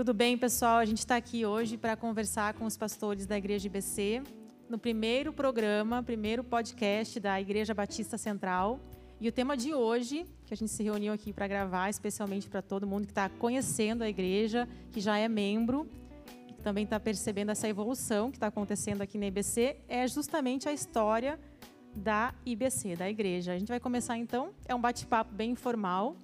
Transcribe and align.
Tudo 0.00 0.14
bem, 0.14 0.38
pessoal? 0.38 0.78
A 0.78 0.84
gente 0.86 1.00
está 1.00 1.16
aqui 1.16 1.44
hoje 1.44 1.76
para 1.76 1.94
conversar 1.94 2.54
com 2.54 2.64
os 2.64 2.74
pastores 2.74 3.26
da 3.26 3.36
Igreja 3.36 3.66
IBC, 3.66 4.22
no 4.66 4.78
primeiro 4.78 5.30
programa, 5.30 6.02
primeiro 6.02 6.42
podcast 6.42 7.20
da 7.20 7.38
Igreja 7.38 7.74
Batista 7.74 8.16
Central. 8.16 8.80
E 9.20 9.28
o 9.28 9.32
tema 9.32 9.58
de 9.58 9.74
hoje, 9.74 10.24
que 10.46 10.54
a 10.54 10.56
gente 10.56 10.70
se 10.70 10.82
reuniu 10.82 11.12
aqui 11.12 11.34
para 11.34 11.46
gravar, 11.46 11.90
especialmente 11.90 12.48
para 12.48 12.62
todo 12.62 12.86
mundo 12.86 13.04
que 13.04 13.12
está 13.12 13.28
conhecendo 13.28 14.00
a 14.00 14.08
igreja, 14.08 14.66
que 14.90 15.02
já 15.02 15.18
é 15.18 15.28
membro, 15.28 15.86
que 16.48 16.62
também 16.62 16.84
está 16.84 16.98
percebendo 16.98 17.50
essa 17.50 17.68
evolução 17.68 18.30
que 18.30 18.38
está 18.38 18.46
acontecendo 18.46 19.02
aqui 19.02 19.18
na 19.18 19.26
IBC, 19.26 19.76
é 19.86 20.08
justamente 20.08 20.66
a 20.66 20.72
história 20.72 21.38
da 21.94 22.34
IBC, 22.46 22.96
da 22.96 23.10
igreja. 23.10 23.52
A 23.52 23.58
gente 23.58 23.68
vai 23.68 23.78
começar 23.78 24.16
então, 24.16 24.54
é 24.66 24.74
um 24.74 24.80
bate-papo 24.80 25.34
bem 25.34 25.50
informal. 25.50 26.16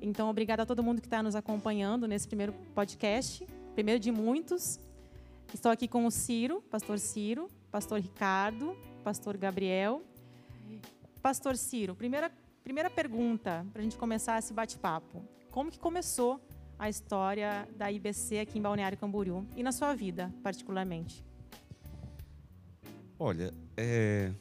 Então, 0.00 0.30
obrigada 0.30 0.62
a 0.62 0.66
todo 0.66 0.82
mundo 0.82 1.00
que 1.00 1.06
está 1.06 1.22
nos 1.22 1.34
acompanhando 1.34 2.06
nesse 2.06 2.26
primeiro 2.26 2.52
podcast, 2.74 3.46
primeiro 3.74 4.00
de 4.00 4.12
muitos. 4.12 4.80
Estou 5.52 5.72
aqui 5.72 5.88
com 5.88 6.06
o 6.06 6.10
Ciro, 6.10 6.62
pastor 6.70 6.98
Ciro, 6.98 7.48
pastor 7.70 8.00
Ricardo, 8.00 8.76
pastor 9.02 9.36
Gabriel. 9.36 10.02
Pastor 11.20 11.56
Ciro, 11.56 11.94
primeira, 11.94 12.30
primeira 12.62 12.88
pergunta 12.88 13.66
para 13.72 13.80
a 13.80 13.82
gente 13.82 13.96
começar 13.96 14.38
esse 14.38 14.52
bate-papo. 14.52 15.22
Como 15.50 15.70
que 15.70 15.78
começou 15.78 16.40
a 16.78 16.88
história 16.88 17.68
da 17.76 17.90
IBC 17.90 18.38
aqui 18.38 18.58
em 18.58 18.62
Balneário 18.62 18.96
Camboriú 18.96 19.44
e 19.56 19.62
na 19.62 19.72
sua 19.72 19.94
vida, 19.94 20.32
particularmente? 20.42 21.24
Olha, 23.18 23.52
é... 23.76 24.32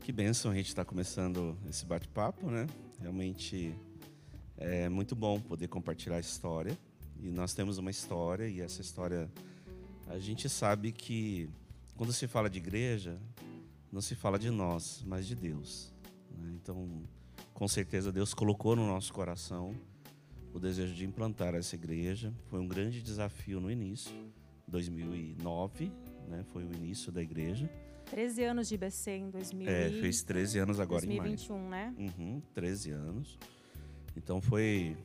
que 0.00 0.12
bênção 0.12 0.52
a 0.52 0.54
gente 0.54 0.68
estar 0.68 0.84
tá 0.84 0.88
começando 0.88 1.58
esse 1.68 1.84
bate-papo, 1.84 2.48
né? 2.48 2.66
Realmente 3.00 3.74
é 4.58 4.88
muito 4.88 5.14
bom 5.14 5.40
poder 5.40 5.68
compartilhar 5.68 6.16
a 6.16 6.20
história. 6.20 6.76
E 7.20 7.30
nós 7.30 7.54
temos 7.54 7.78
uma 7.78 7.90
história, 7.90 8.46
e 8.46 8.60
essa 8.60 8.80
história 8.82 9.30
a 10.06 10.18
gente 10.18 10.48
sabe 10.48 10.92
que 10.92 11.48
quando 11.96 12.12
se 12.12 12.26
fala 12.26 12.48
de 12.50 12.58
igreja, 12.58 13.18
não 13.90 14.00
se 14.00 14.14
fala 14.14 14.38
de 14.38 14.50
nós, 14.50 15.02
mas 15.06 15.26
de 15.26 15.34
Deus. 15.34 15.92
Né? 16.30 16.52
Então, 16.62 17.02
com 17.54 17.66
certeza, 17.66 18.12
Deus 18.12 18.34
colocou 18.34 18.76
no 18.76 18.86
nosso 18.86 19.12
coração 19.12 19.74
o 20.52 20.58
desejo 20.58 20.94
de 20.94 21.04
implantar 21.06 21.54
essa 21.54 21.74
igreja. 21.74 22.32
Foi 22.50 22.60
um 22.60 22.68
grande 22.68 23.02
desafio 23.02 23.60
no 23.60 23.70
início, 23.70 24.12
2009, 24.68 25.90
né? 26.28 26.44
foi 26.52 26.64
o 26.64 26.72
início 26.74 27.10
da 27.10 27.22
igreja. 27.22 27.70
13 28.10 28.44
anos 28.44 28.68
de 28.68 28.74
IBC 28.74 29.10
em 29.10 29.30
2000 29.30 29.68
É, 29.68 29.90
fez 29.90 30.22
13 30.22 30.58
anos 30.60 30.78
agora 30.78 31.04
2021, 31.06 31.56
em 31.56 31.68
maio. 31.68 31.92
né? 31.92 32.12
Uhum, 32.18 32.42
13 32.54 32.90
anos. 32.92 33.38
Então 34.16 34.40
foi 34.40 34.96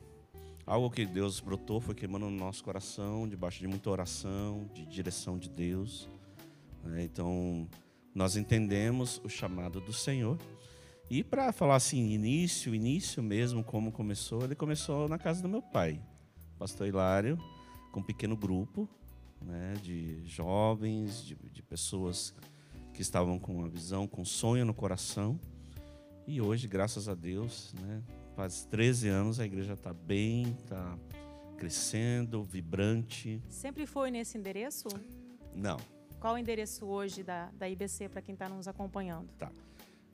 algo 0.66 0.90
que 0.90 1.04
Deus 1.04 1.40
brotou, 1.40 1.80
foi 1.80 1.94
queimando 1.94 2.30
no 2.30 2.36
nosso 2.36 2.64
coração, 2.64 3.28
debaixo 3.28 3.60
de 3.60 3.68
muita 3.68 3.90
oração, 3.90 4.68
de 4.72 4.86
direção 4.86 5.38
de 5.38 5.48
Deus. 5.48 6.08
Né? 6.82 7.04
Então 7.04 7.68
nós 8.14 8.36
entendemos 8.36 9.20
o 9.24 9.28
chamado 9.28 9.80
do 9.80 9.92
Senhor. 9.92 10.38
E 11.10 11.22
para 11.22 11.52
falar 11.52 11.76
assim, 11.76 12.10
início, 12.10 12.74
início 12.74 13.22
mesmo, 13.22 13.62
como 13.62 13.92
começou, 13.92 14.44
ele 14.44 14.54
começou 14.54 15.08
na 15.08 15.18
casa 15.18 15.42
do 15.42 15.48
meu 15.48 15.60
pai, 15.60 16.00
pastor 16.58 16.86
Hilário, 16.86 17.38
com 17.90 18.00
um 18.00 18.02
pequeno 18.02 18.36
grupo 18.36 18.88
né, 19.44 19.74
de 19.82 20.26
jovens, 20.26 21.24
de, 21.24 21.34
de 21.34 21.62
pessoas 21.62 22.34
que 22.94 23.02
estavam 23.02 23.38
com 23.38 23.56
uma 23.56 23.68
visão, 23.68 24.06
com 24.06 24.22
um 24.22 24.24
sonho 24.24 24.64
no 24.64 24.72
coração. 24.72 25.38
E 26.26 26.40
hoje, 26.40 26.68
graças 26.68 27.08
a 27.08 27.14
Deus, 27.14 27.74
né, 27.80 28.02
faz 28.34 28.64
13 28.64 29.08
anos, 29.08 29.40
a 29.40 29.44
igreja 29.44 29.74
está 29.74 29.92
bem, 29.92 30.56
está 30.58 30.98
crescendo, 31.56 32.42
vibrante. 32.42 33.42
Sempre 33.48 33.86
foi 33.86 34.10
nesse 34.10 34.36
endereço? 34.36 34.88
Não. 35.54 35.78
Qual 36.18 36.34
o 36.34 36.38
endereço 36.38 36.86
hoje 36.86 37.22
da, 37.22 37.50
da 37.52 37.68
IBC 37.68 38.08
para 38.08 38.22
quem 38.22 38.32
está 38.32 38.48
nos 38.48 38.68
acompanhando? 38.68 39.28
Tá. 39.38 39.50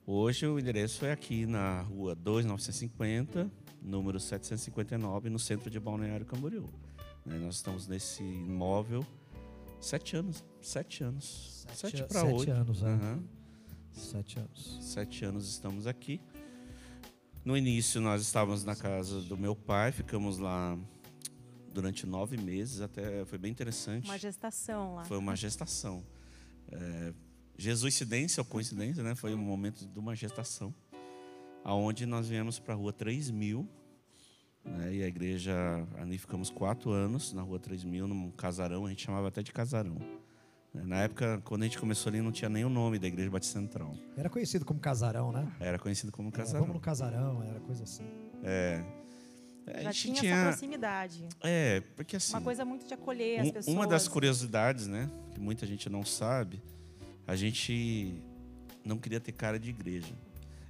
Hoje 0.05 0.47
o 0.47 0.59
endereço 0.59 1.05
é 1.05 1.11
aqui 1.11 1.45
na 1.45 1.81
rua 1.81 2.15
2950, 2.15 3.49
número 3.81 4.19
759, 4.19 5.29
no 5.29 5.37
centro 5.37 5.69
de 5.69 5.79
Balneário 5.79 6.25
Camboriú. 6.25 6.67
Né, 7.25 7.37
nós 7.37 7.55
estamos 7.55 7.87
nesse 7.87 8.23
imóvel 8.23 9.05
sete 9.79 10.15
anos. 10.15 10.43
Sete 10.61 11.03
anos. 11.03 11.65
Sete, 11.75 11.97
sete 11.97 12.07
para 12.07 12.23
oito. 12.25 12.39
Sete 12.39 12.51
anos, 12.51 12.81
né? 12.81 12.89
Uhum. 12.91 13.23
Sete 13.91 14.39
anos. 14.39 14.77
Sete 14.81 15.25
anos 15.25 15.49
estamos 15.49 15.85
aqui. 15.87 16.19
No 17.43 17.55
início 17.55 18.01
nós 18.01 18.21
estávamos 18.21 18.63
na 18.63 18.75
casa 18.75 19.21
do 19.21 19.37
meu 19.37 19.55
pai, 19.55 19.91
ficamos 19.91 20.37
lá 20.37 20.77
durante 21.73 22.05
nove 22.05 22.37
meses, 22.37 22.81
até 22.81 23.25
foi 23.25 23.37
bem 23.37 23.51
interessante. 23.51 24.05
Uma 24.05 24.17
gestação 24.17 24.95
lá. 24.95 25.05
Foi 25.05 25.17
uma 25.17 25.35
gestação. 25.35 26.03
É, 26.71 27.13
Jesuicidência 27.57 28.41
ou 28.41 28.45
coincidência, 28.45 29.03
né? 29.03 29.15
Foi 29.15 29.33
um 29.33 29.37
momento 29.37 29.85
de 29.85 29.99
uma 29.99 30.15
gestação, 30.15 30.73
aonde 31.63 32.05
nós 32.05 32.27
viemos 32.27 32.57
para 32.57 32.73
a 32.73 32.77
rua 32.77 32.93
3000, 32.93 33.67
né? 34.63 34.95
E 34.95 35.03
a 35.03 35.07
igreja, 35.07 35.53
ali 35.97 36.17
ficamos 36.17 36.49
quatro 36.49 36.91
anos 36.91 37.33
na 37.33 37.41
rua 37.41 37.59
3000, 37.59 38.07
num 38.07 38.31
casarão, 38.31 38.85
a 38.85 38.89
gente 38.89 39.03
chamava 39.03 39.27
até 39.27 39.41
de 39.41 39.51
casarão. 39.51 39.97
Na 40.73 41.01
época, 41.01 41.41
quando 41.43 41.63
a 41.63 41.65
gente 41.65 41.79
começou 41.79 42.09
ali, 42.09 42.21
não 42.21 42.31
tinha 42.31 42.49
nem 42.49 42.63
o 42.63 42.69
nome 42.69 42.99
da 42.99 43.07
Igreja 43.07 43.29
Batista 43.29 43.59
Central. 43.59 43.95
Era 44.15 44.29
conhecido 44.29 44.63
como 44.63 44.79
casarão, 44.79 45.31
né? 45.31 45.51
Era 45.59 45.79
conhecido 45.79 46.11
como 46.11 46.31
casarão. 46.31 46.57
Era, 46.57 46.59
vamos 46.61 46.75
no 46.75 46.81
casarão, 46.81 47.43
era 47.43 47.59
coisa 47.59 47.83
assim. 47.83 48.03
É. 48.43 48.83
Já 49.81 49.91
tinha, 49.91 50.15
tinha, 50.15 50.33
essa 50.33 50.49
proximidade. 50.49 51.27
É, 51.41 51.81
porque 51.95 52.15
assim. 52.15 52.33
Uma 52.33 52.41
coisa 52.41 52.65
muito 52.65 52.87
de 52.87 52.93
acolher 52.93 53.39
as 53.39 53.51
pessoas. 53.51 53.75
Uma 53.75 53.87
das 53.87 54.07
curiosidades, 54.07 54.87
né, 54.87 55.09
que 55.33 55.39
muita 55.39 55.65
gente 55.65 55.89
não 55.89 56.03
sabe, 56.03 56.61
a 57.27 57.35
gente 57.35 58.21
não 58.83 58.97
queria 58.97 59.19
ter 59.19 59.31
cara 59.31 59.59
de 59.59 59.69
igreja. 59.69 60.13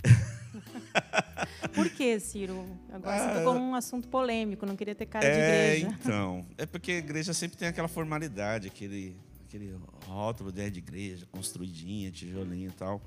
Por 1.73 1.89
que, 1.89 2.19
Ciro? 2.19 2.65
Agora 2.91 3.15
ah, 3.15 3.19
você 3.19 3.39
tocou 3.39 3.55
um 3.55 3.75
assunto 3.75 4.07
polêmico, 4.07 4.65
não 4.65 4.75
queria 4.75 4.95
ter 4.95 5.05
cara 5.05 5.25
é, 5.25 5.31
de 5.31 5.39
igreja. 5.39 5.97
Então, 6.01 6.45
é 6.57 6.65
porque 6.65 6.91
a 6.93 6.97
igreja 6.97 7.33
sempre 7.33 7.57
tem 7.57 7.67
aquela 7.67 7.87
formalidade, 7.87 8.67
aquele, 8.67 9.15
aquele 9.49 9.75
rótulo 10.05 10.51
de 10.51 10.61
igreja, 10.61 11.25
construidinha, 11.31 12.11
tijolinho 12.11 12.69
e 12.69 12.71
tal. 12.71 13.01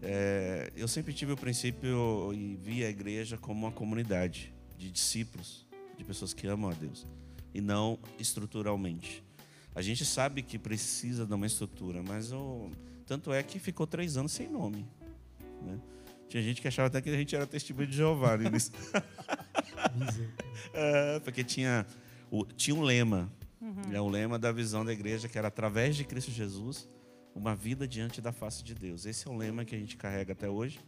É, 0.00 0.70
eu 0.76 0.86
sempre 0.86 1.12
tive 1.12 1.32
o 1.32 1.36
princípio 1.36 2.32
e 2.32 2.54
vi 2.54 2.84
a 2.84 2.88
igreja 2.88 3.36
como 3.36 3.66
uma 3.66 3.72
comunidade 3.72 4.54
de 4.78 4.88
discípulos, 4.88 5.66
de 5.98 6.04
pessoas 6.04 6.32
que 6.32 6.46
amam 6.46 6.70
a 6.70 6.74
Deus, 6.74 7.04
e 7.52 7.60
não 7.60 7.98
estruturalmente. 8.16 9.24
A 9.74 9.82
gente 9.82 10.04
sabe 10.04 10.40
que 10.40 10.56
precisa 10.56 11.26
de 11.26 11.34
uma 11.34 11.46
estrutura, 11.46 12.00
mas 12.00 12.32
o, 12.32 12.70
tanto 13.04 13.32
é 13.32 13.42
que 13.42 13.58
ficou 13.58 13.88
três 13.88 14.16
anos 14.16 14.30
sem 14.30 14.48
nome. 14.48 14.86
Né? 15.62 15.80
Tinha 16.28 16.44
gente 16.44 16.62
que 16.62 16.68
achava 16.68 16.86
até 16.86 17.02
que 17.02 17.10
a 17.10 17.16
gente 17.16 17.34
era 17.34 17.44
testemunho 17.44 17.88
de 17.88 17.96
Jeová. 17.96 18.36
Né? 18.36 18.50
é, 20.72 21.18
porque 21.20 21.42
tinha, 21.42 21.84
tinha 22.56 22.74
um 22.74 22.82
lema. 22.82 23.30
Uhum. 23.60 23.92
É 23.92 24.00
o 24.00 24.08
lema 24.08 24.38
da 24.38 24.50
visão 24.50 24.84
da 24.84 24.92
igreja, 24.92 25.28
que 25.28 25.36
era 25.36 25.48
através 25.48 25.96
de 25.96 26.04
Cristo 26.04 26.30
Jesus, 26.30 26.88
uma 27.34 27.54
vida 27.54 27.86
diante 27.86 28.20
da 28.20 28.32
face 28.32 28.64
de 28.64 28.74
Deus. 28.74 29.06
Esse 29.06 29.28
é 29.28 29.30
o 29.30 29.36
lema 29.36 29.64
que 29.64 29.74
a 29.74 29.78
gente 29.78 29.96
carrega 29.96 30.32
até 30.32 30.48
hoje 30.48 30.80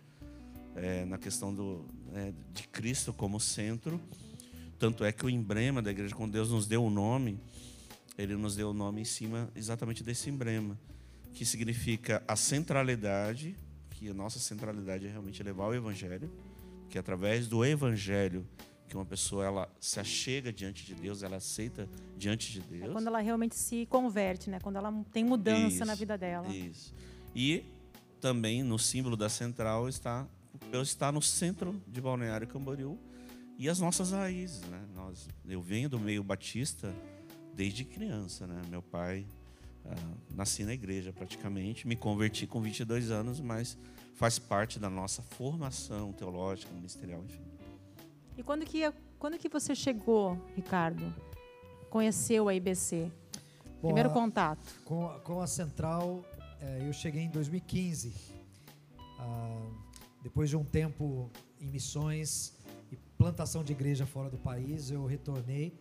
é, 0.75 1.05
na 1.05 1.19
questão 1.19 1.55
do, 1.55 1.85
é, 2.15 2.33
de 2.53 2.67
Cristo 2.69 3.13
como 3.13 3.39
centro. 3.39 4.01
Tanto 4.79 5.05
é 5.05 5.13
que 5.13 5.25
o 5.25 5.31
emblema 5.31 5.81
da 5.81 5.91
igreja, 5.91 6.15
quando 6.15 6.33
Deus 6.33 6.51
nos 6.51 6.67
deu 6.67 6.85
o 6.85 6.91
nome, 6.91 7.39
Ele 8.19 8.35
nos 8.35 8.57
deu 8.57 8.71
o 8.71 8.75
nome 8.75 9.03
em 9.03 9.05
cima 9.05 9.51
exatamente 9.55 10.03
desse 10.03 10.29
emblema, 10.29 10.79
que 11.33 11.45
significa 11.45 12.23
a 12.27 12.37
centralidade, 12.37 13.57
que 13.91 14.09
a 14.09 14.15
nossa 14.15 14.39
centralidade 14.39 15.07
é 15.07 15.11
realmente 15.11 15.43
levar 15.43 15.69
o 15.69 15.75
Evangelho, 15.75 16.31
que 16.89 16.99
através 16.99 17.47
do 17.47 17.65
Evangelho 17.65 18.45
que 18.89 18.97
uma 18.97 19.05
pessoa 19.05 19.45
ela 19.45 19.69
se 19.81 19.99
achega 19.99 20.53
diante 20.53 20.85
de 20.85 20.95
Deus, 20.95 21.23
ela 21.23 21.37
aceita 21.37 21.89
diante 22.17 22.53
de 22.53 22.61
é 22.61 22.63
Deus. 22.63 22.91
É 22.91 22.93
quando 22.93 23.07
ela 23.07 23.21
realmente 23.21 23.55
se 23.55 23.87
converte, 23.87 24.51
né? 24.51 24.59
Quando 24.61 24.77
ela 24.77 24.93
tem 25.13 25.25
mudança 25.25 25.77
isso, 25.77 25.85
na 25.85 25.95
vida 25.95 26.19
dela. 26.19 26.49
Isso. 26.49 26.95
E 27.35 27.65
também 28.21 28.63
no 28.63 28.79
símbolo 28.79 29.17
da 29.17 29.29
central 29.29 29.89
está 29.89 30.27
eu 30.71 30.83
estar 30.83 31.13
no 31.13 31.23
centro 31.23 31.81
de 31.89 32.01
Balneário 32.01 32.47
Camboriú 32.47 32.99
e 33.59 33.69
as 33.69 33.79
nossas 33.79 34.13
raízes, 34.13 34.63
né? 34.63 34.81
Nós, 34.95 35.29
eu 35.47 35.61
venho 35.61 35.89
do 35.89 35.99
meio 35.99 36.23
batista 36.23 36.95
desde 37.55 37.85
criança, 37.85 38.47
né? 38.47 38.61
Meu 38.69 38.83
pai 38.83 39.27
uh, 39.85 40.35
nasci 40.35 40.65
na 40.65 40.73
igreja 40.73 41.13
praticamente, 41.13 41.87
me 41.87 41.97
converti 41.97 42.47
com 42.47 42.61
22 42.61 43.11
anos, 43.11 43.41
mas 43.41 43.77
faz 44.15 44.39
parte 44.39 44.79
da 44.79 44.91
nossa 44.91 45.23
formação 45.23 46.13
teológica, 46.13 46.73
ministerial, 46.73 47.23
enfim. 47.25 47.52
E 48.37 48.43
quando 48.43 48.65
que 48.65 48.81
quando 49.19 49.39
que 49.39 49.49
você 49.49 49.75
chegou, 49.75 50.37
Ricardo? 50.57 51.15
Conheceu 51.89 52.49
a 52.49 52.55
IBC? 52.55 53.13
Bom, 53.81 53.89
Primeiro 53.89 54.11
contato. 54.11 54.67
Com, 54.85 55.09
com 55.21 55.41
a 55.41 55.47
Central, 55.47 56.25
é, 56.61 56.89
eu 56.89 56.93
cheguei 56.93 57.23
em 57.23 57.31
2015. 57.31 58.15
Ah, 59.19 59.71
depois 60.23 60.51
de 60.51 60.57
um 60.57 60.65
tempo 60.65 61.31
em 61.61 61.67
missões 61.67 62.57
e 62.91 62.97
plantação 62.97 63.63
de 63.63 63.73
igreja 63.73 64.07
fora 64.07 64.29
do 64.29 64.39
país, 64.39 64.91
eu 64.91 65.05
retornei 65.07 65.79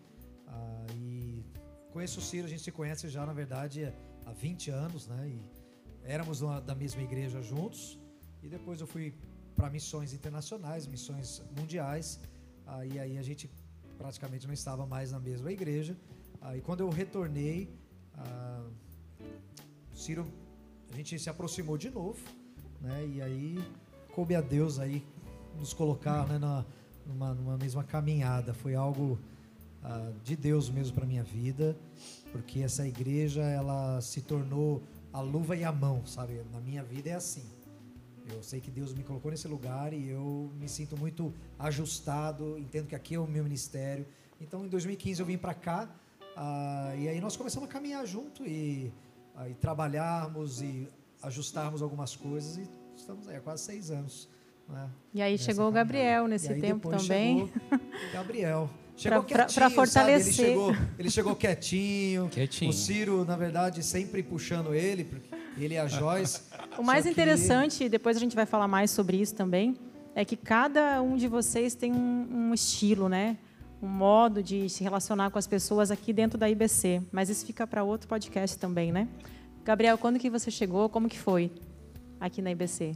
Ah, 0.48 0.86
e 0.95 1.44
conheço 1.92 2.19
o 2.19 2.21
Ciro, 2.21 2.45
a 2.45 2.50
gente 2.50 2.62
se 2.62 2.71
conhece 2.71 3.09
já, 3.09 3.25
na 3.25 3.33
verdade, 3.33 3.92
há 4.25 4.33
20 4.33 4.69
anos, 4.69 5.07
né? 5.07 5.30
E 5.30 5.42
éramos 6.03 6.42
uma, 6.42 6.59
da 6.62 6.75
mesma 6.75 7.01
igreja 7.01 7.42
juntos. 7.42 7.98
E 8.44 8.50
depois 8.50 8.81
eu 8.81 8.88
fui 8.88 9.13
para 9.56 9.69
missões 9.69 10.13
internacionais, 10.13 10.86
missões 10.88 11.42
mundiais. 11.57 12.19
Ah, 12.74 12.86
e 12.86 12.98
aí 12.98 13.18
a 13.18 13.22
gente 13.22 13.52
praticamente 13.98 14.48
não 14.48 14.54
estava 14.54 14.86
mais 14.86 15.12
na 15.12 15.20
mesma 15.20 15.52
igreja. 15.52 15.98
Ah, 16.42 16.54
quando 16.64 16.80
eu 16.80 16.90
retornei, 16.90 17.70
ah, 18.18 18.66
Ciro, 19.94 20.26
a 20.90 20.96
gente 20.96 21.20
se 21.20 21.30
aproximou 21.30 21.78
de 21.78 21.90
novo, 21.90 22.18
né? 22.80 23.06
E 23.06 23.22
aí 23.22 23.60
coube 24.16 24.36
a 24.36 24.42
Deus 24.42 24.80
aí 24.80 25.06
nos 25.60 25.74
colocar 25.74 26.26
né, 26.30 26.38
na, 26.38 26.66
numa, 27.06 27.34
numa 27.34 27.58
mesma 27.58 27.84
caminhada. 27.84 28.54
Foi 28.54 28.74
algo 28.74 29.20
ah, 29.84 30.14
de 30.24 30.38
Deus 30.38 30.70
mesmo 30.70 30.96
para 30.96 31.06
minha 31.06 31.24
vida, 31.24 31.78
porque 32.32 32.62
essa 32.62 32.88
igreja 32.88 33.44
ela 33.44 34.00
se 34.00 34.22
tornou 34.22 34.82
a 35.12 35.20
luva 35.20 35.58
e 35.58 35.66
a 35.66 35.74
mão, 35.74 36.06
sabe? 36.06 36.42
Na 36.54 36.62
minha 36.62 36.84
vida 36.84 37.10
é 37.10 37.16
assim. 37.16 37.44
Eu 38.30 38.44
sei 38.44 38.60
que 38.60 38.72
Deus 38.72 38.94
me 38.94 39.04
colocou 39.04 39.32
nesse 39.32 39.48
lugar 39.48 39.94
e 39.94 40.10
eu 40.10 40.52
me 40.60 40.68
sinto 40.68 40.98
muito 40.98 41.34
ajustado, 41.58 42.58
entendo 42.58 42.88
que 42.88 42.96
aqui 42.96 43.16
é 43.16 43.20
o 43.20 43.28
meu 43.28 43.44
ministério. 43.44 44.06
Então, 44.40 44.66
em 44.66 44.70
2015 44.70 45.20
eu 45.20 45.26
vim 45.26 45.38
para 45.38 45.54
cá 45.54 45.90
ah, 46.36 46.94
e 46.98 47.08
aí 47.08 47.20
nós 47.20 47.36
começamos 47.36 47.70
a 47.70 47.72
caminhar 47.72 48.06
junto 48.06 48.46
e, 48.46 48.92
ah, 49.36 49.50
e 49.50 49.54
trabalharmos 49.54 50.62
e 50.62 50.88
ajustarmos 51.22 51.82
algumas 51.82 52.16
coisas 52.16 52.58
e 52.58 52.70
estamos 52.96 53.28
aí 53.28 53.36
há 53.36 53.42
quase 53.42 53.64
seis 53.64 53.92
anos. 53.92 54.30
Né, 54.68 54.90
e 55.14 55.22
aí 55.22 55.38
chegou 55.38 55.68
o 55.68 55.72
Gabriel 55.72 56.28
nesse 56.28 56.54
tempo 56.56 56.90
também. 56.90 57.52
Gabriel. 58.14 58.70
Chegou 58.96 59.24
para 59.24 59.70
fortalecer. 59.70 60.46
Ele 60.46 60.54
chegou, 60.54 60.76
ele 61.00 61.10
chegou 61.10 61.36
quietinho. 61.36 62.30
quietinho. 62.30 62.70
O 62.70 62.74
Ciro, 62.74 63.26
na 63.26 63.36
verdade, 63.36 63.84
sempre 63.84 64.22
puxando 64.22 64.76
ele, 64.76 65.10
ele 65.57 65.75
e 65.75 65.77
a 65.77 65.88
Joyce. 65.88 66.42
O 66.77 66.83
mais 66.83 67.06
interessante, 67.06 67.89
depois 67.89 68.15
a 68.15 68.19
gente 68.19 68.36
vai 68.36 68.45
falar 68.45 68.68
mais 68.68 68.92
sobre 68.92 69.18
isso 69.18 69.36
também, 69.36 69.75
é 70.15 70.24
que 70.24 70.38
cada 70.38 71.01
um 71.01 71.18
de 71.18 71.27
vocês 71.27 71.75
tem 71.75 71.92
um, 71.92 72.27
um 72.31 72.53
estilo, 72.53 73.09
né? 73.09 73.38
Um 73.81 73.88
modo 73.88 74.42
de 74.42 74.69
se 74.69 74.83
relacionar 74.83 75.30
com 75.31 75.38
as 75.38 75.48
pessoas 75.48 75.92
aqui 75.92 76.13
dentro 76.13 76.38
da 76.38 76.50
IBC. 76.50 77.01
Mas 77.12 77.30
isso 77.30 77.45
fica 77.45 77.68
para 77.68 77.83
outro 77.83 78.07
podcast 78.07 78.57
também, 78.57 78.92
né? 78.92 79.07
Gabriel, 79.65 79.98
quando 79.98 80.18
que 80.18 80.30
você 80.30 80.50
chegou? 80.50 80.88
Como 80.88 81.09
que 81.09 81.19
foi 81.19 81.51
aqui 82.19 82.42
na 82.42 82.51
IBC? 82.51 82.95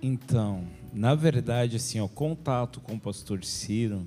Então, 0.00 0.66
na 0.92 1.14
verdade, 1.14 1.76
assim, 1.76 2.00
o 2.00 2.08
contato 2.08 2.80
com 2.80 2.94
o 2.94 3.00
pastor 3.00 3.44
Ciro, 3.44 4.06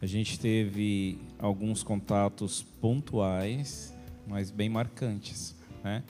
a 0.00 0.06
gente 0.06 0.38
teve 0.38 1.18
alguns 1.38 1.82
contatos 1.82 2.62
pontuais, 2.62 3.94
mas 4.26 4.50
bem 4.50 4.68
marcantes, 4.68 5.54
né? 5.82 6.02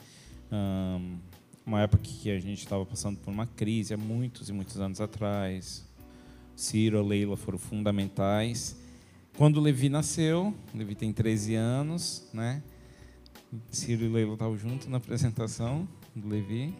Um, 0.55 1.17
uma 1.65 1.81
época 1.81 2.03
que 2.03 2.29
a 2.29 2.39
gente 2.39 2.59
estava 2.59 2.85
passando 2.85 3.17
por 3.17 3.31
uma 3.31 3.47
crise 3.47 3.93
há 3.93 3.97
muitos 3.97 4.49
e 4.49 4.53
muitos 4.53 4.79
anos 4.79 5.01
atrás. 5.01 5.83
Ciro, 6.55 6.99
e 6.99 7.03
Leila 7.03 7.35
foram 7.35 7.57
fundamentais. 7.57 8.77
Quando 9.37 9.57
o 9.57 9.61
Levi 9.61 9.89
nasceu, 9.89 10.53
o 10.73 10.77
Levi 10.77 10.95
tem 10.95 11.11
13 11.11 11.55
anos, 11.55 12.25
né? 12.33 12.63
Ciro 13.69 14.05
e 14.05 14.07
Leila 14.07 14.31
estavam 14.33 14.57
juntos 14.57 14.87
na 14.87 14.95
apresentação 14.97 15.87
do 16.15 16.27
Levi. 16.27 16.73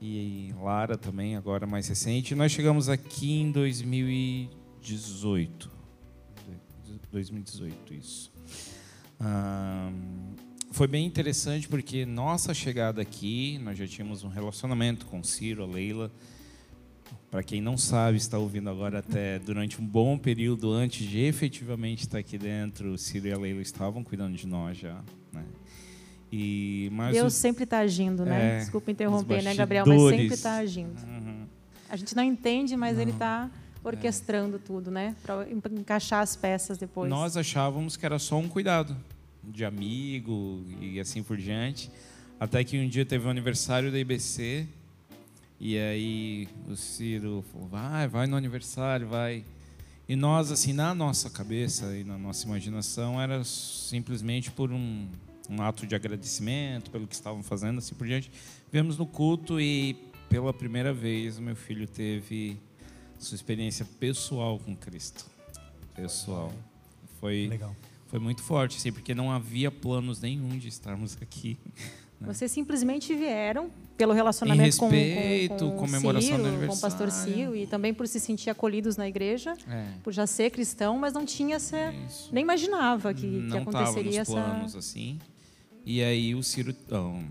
E 0.00 0.54
Lara 0.62 0.96
também, 0.96 1.36
agora 1.36 1.66
mais 1.66 1.88
recente. 1.88 2.34
Nós 2.34 2.52
chegamos 2.52 2.88
aqui 2.88 3.40
em 3.40 3.50
2018. 3.50 5.78
2018, 7.10 7.94
isso. 7.94 8.30
Foi 10.78 10.86
bem 10.86 11.04
interessante 11.04 11.66
porque 11.66 12.06
nossa 12.06 12.54
chegada 12.54 13.02
aqui, 13.02 13.58
nós 13.64 13.76
já 13.76 13.84
tínhamos 13.84 14.22
um 14.22 14.28
relacionamento 14.28 15.06
com 15.06 15.24
Ciro, 15.24 15.64
a 15.64 15.66
Leila. 15.66 16.08
Para 17.28 17.42
quem 17.42 17.60
não 17.60 17.76
sabe, 17.76 18.16
está 18.16 18.38
ouvindo 18.38 18.70
agora 18.70 19.00
até 19.00 19.40
durante 19.40 19.82
um 19.82 19.84
bom 19.84 20.16
período 20.16 20.70
antes 20.70 21.04
de 21.04 21.18
efetivamente 21.18 22.02
estar 22.02 22.18
aqui 22.18 22.38
dentro, 22.38 22.96
Ciro 22.96 23.26
e 23.26 23.32
a 23.32 23.36
Leila 23.36 23.60
estavam 23.60 24.04
cuidando 24.04 24.36
de 24.36 24.46
nós 24.46 24.78
já. 24.78 25.02
Né? 25.32 25.42
E, 26.30 26.92
Deus 27.10 27.34
o, 27.34 27.36
sempre 27.36 27.64
está 27.64 27.80
agindo, 27.80 28.24
né? 28.24 28.58
É, 28.58 28.58
Desculpa 28.60 28.92
interromper, 28.92 29.42
né, 29.42 29.56
Gabriel? 29.56 29.84
Mas 29.84 30.00
sempre 30.00 30.26
está 30.26 30.58
agindo. 30.58 30.96
Uhum. 31.02 31.44
A 31.90 31.96
gente 31.96 32.14
não 32.14 32.22
entende, 32.22 32.76
mas 32.76 32.94
não. 32.94 33.02
ele 33.02 33.10
está 33.10 33.50
orquestrando 33.82 34.58
é. 34.58 34.60
tudo, 34.60 34.92
né? 34.92 35.16
Para 35.24 35.44
encaixar 35.72 36.22
as 36.22 36.36
peças 36.36 36.78
depois. 36.78 37.10
Nós 37.10 37.36
achávamos 37.36 37.96
que 37.96 38.06
era 38.06 38.20
só 38.20 38.38
um 38.38 38.46
cuidado 38.46 38.96
de 39.52 39.64
amigo 39.64 40.64
e 40.80 41.00
assim 41.00 41.22
por 41.22 41.36
diante. 41.36 41.90
Até 42.38 42.62
que 42.62 42.78
um 42.78 42.88
dia 42.88 43.04
teve 43.04 43.24
o 43.24 43.28
um 43.28 43.30
aniversário 43.30 43.90
da 43.90 43.98
IBC 43.98 44.66
e 45.60 45.78
aí 45.78 46.48
o 46.68 46.76
Ciro 46.76 47.44
falou: 47.52 47.68
vai, 47.68 48.06
vai 48.06 48.26
no 48.26 48.36
aniversário, 48.36 49.08
vai. 49.08 49.44
E 50.08 50.16
nós, 50.16 50.50
assim, 50.50 50.72
na 50.72 50.94
nossa 50.94 51.28
cabeça 51.28 51.94
e 51.96 52.02
na 52.02 52.16
nossa 52.16 52.46
imaginação, 52.46 53.20
era 53.20 53.44
simplesmente 53.44 54.50
por 54.50 54.72
um 54.72 55.06
um 55.48 55.62
ato 55.62 55.86
de 55.86 55.94
agradecimento 55.94 56.90
pelo 56.90 57.06
que 57.06 57.14
estavam 57.14 57.42
fazendo, 57.42 57.78
assim 57.78 57.94
por 57.94 58.06
diante. 58.06 58.30
Viemos 58.70 58.98
no 58.98 59.06
culto 59.06 59.58
e 59.60 59.94
pela 60.28 60.52
primeira 60.52 60.92
vez 60.92 61.38
o 61.38 61.42
meu 61.42 61.56
filho 61.56 61.88
teve 61.88 62.58
sua 63.18 63.34
experiência 63.34 63.86
pessoal 63.98 64.58
com 64.58 64.76
Cristo. 64.76 65.24
Pessoal. 65.94 66.52
Foi 67.18 67.48
Legal. 67.48 67.74
Foi 68.08 68.18
muito 68.18 68.42
forte, 68.42 68.78
assim, 68.78 68.90
porque 68.90 69.14
não 69.14 69.30
havia 69.30 69.70
planos 69.70 70.20
nenhum 70.20 70.56
de 70.58 70.68
estarmos 70.68 71.16
aqui. 71.20 71.58
Né? 72.20 72.32
Vocês 72.32 72.50
simplesmente 72.50 73.14
vieram 73.14 73.70
pelo 73.96 74.12
relacionamento 74.12 74.64
respeito, 74.64 75.54
com, 75.54 75.58
com, 75.58 75.70
com 75.70 75.76
comemoração 75.76 76.30
Ciro, 76.30 76.42
do 76.42 76.48
aniversário. 76.48 76.80
com 76.80 76.86
o 76.86 76.90
pastor 76.90 77.10
Ciro 77.10 77.56
e 77.56 77.66
também 77.66 77.92
por 77.92 78.08
se 78.08 78.18
sentir 78.18 78.48
acolhidos 78.48 78.96
na 78.96 79.06
igreja, 79.06 79.54
é. 79.68 79.92
por 80.02 80.12
já 80.12 80.26
ser 80.26 80.50
cristão, 80.50 80.98
mas 80.98 81.12
não 81.12 81.24
tinha 81.24 81.56
essa, 81.56 81.94
nem 82.32 82.42
imaginava 82.42 83.12
que, 83.12 83.26
não 83.26 83.62
que 83.62 83.68
aconteceria 83.68 84.22
essa 84.22 84.32
planos 84.32 84.74
assim. 84.74 85.18
E 85.84 86.02
aí 86.02 86.34
o 86.34 86.42
Ciro, 86.42 86.74
não, 86.88 87.24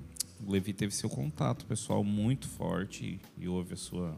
o 0.45 0.51
Levi 0.51 0.73
teve 0.73 0.93
seu 0.93 1.09
contato 1.09 1.65
pessoal 1.65 2.03
muito 2.03 2.47
forte 2.47 3.19
e 3.37 3.47
houve 3.47 3.73
a 3.73 3.77
sua 3.77 4.17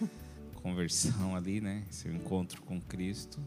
conversão 0.62 1.34
ali, 1.34 1.60
né? 1.60 1.82
Seu 1.90 2.14
encontro 2.14 2.62
com 2.62 2.80
Cristo. 2.80 3.40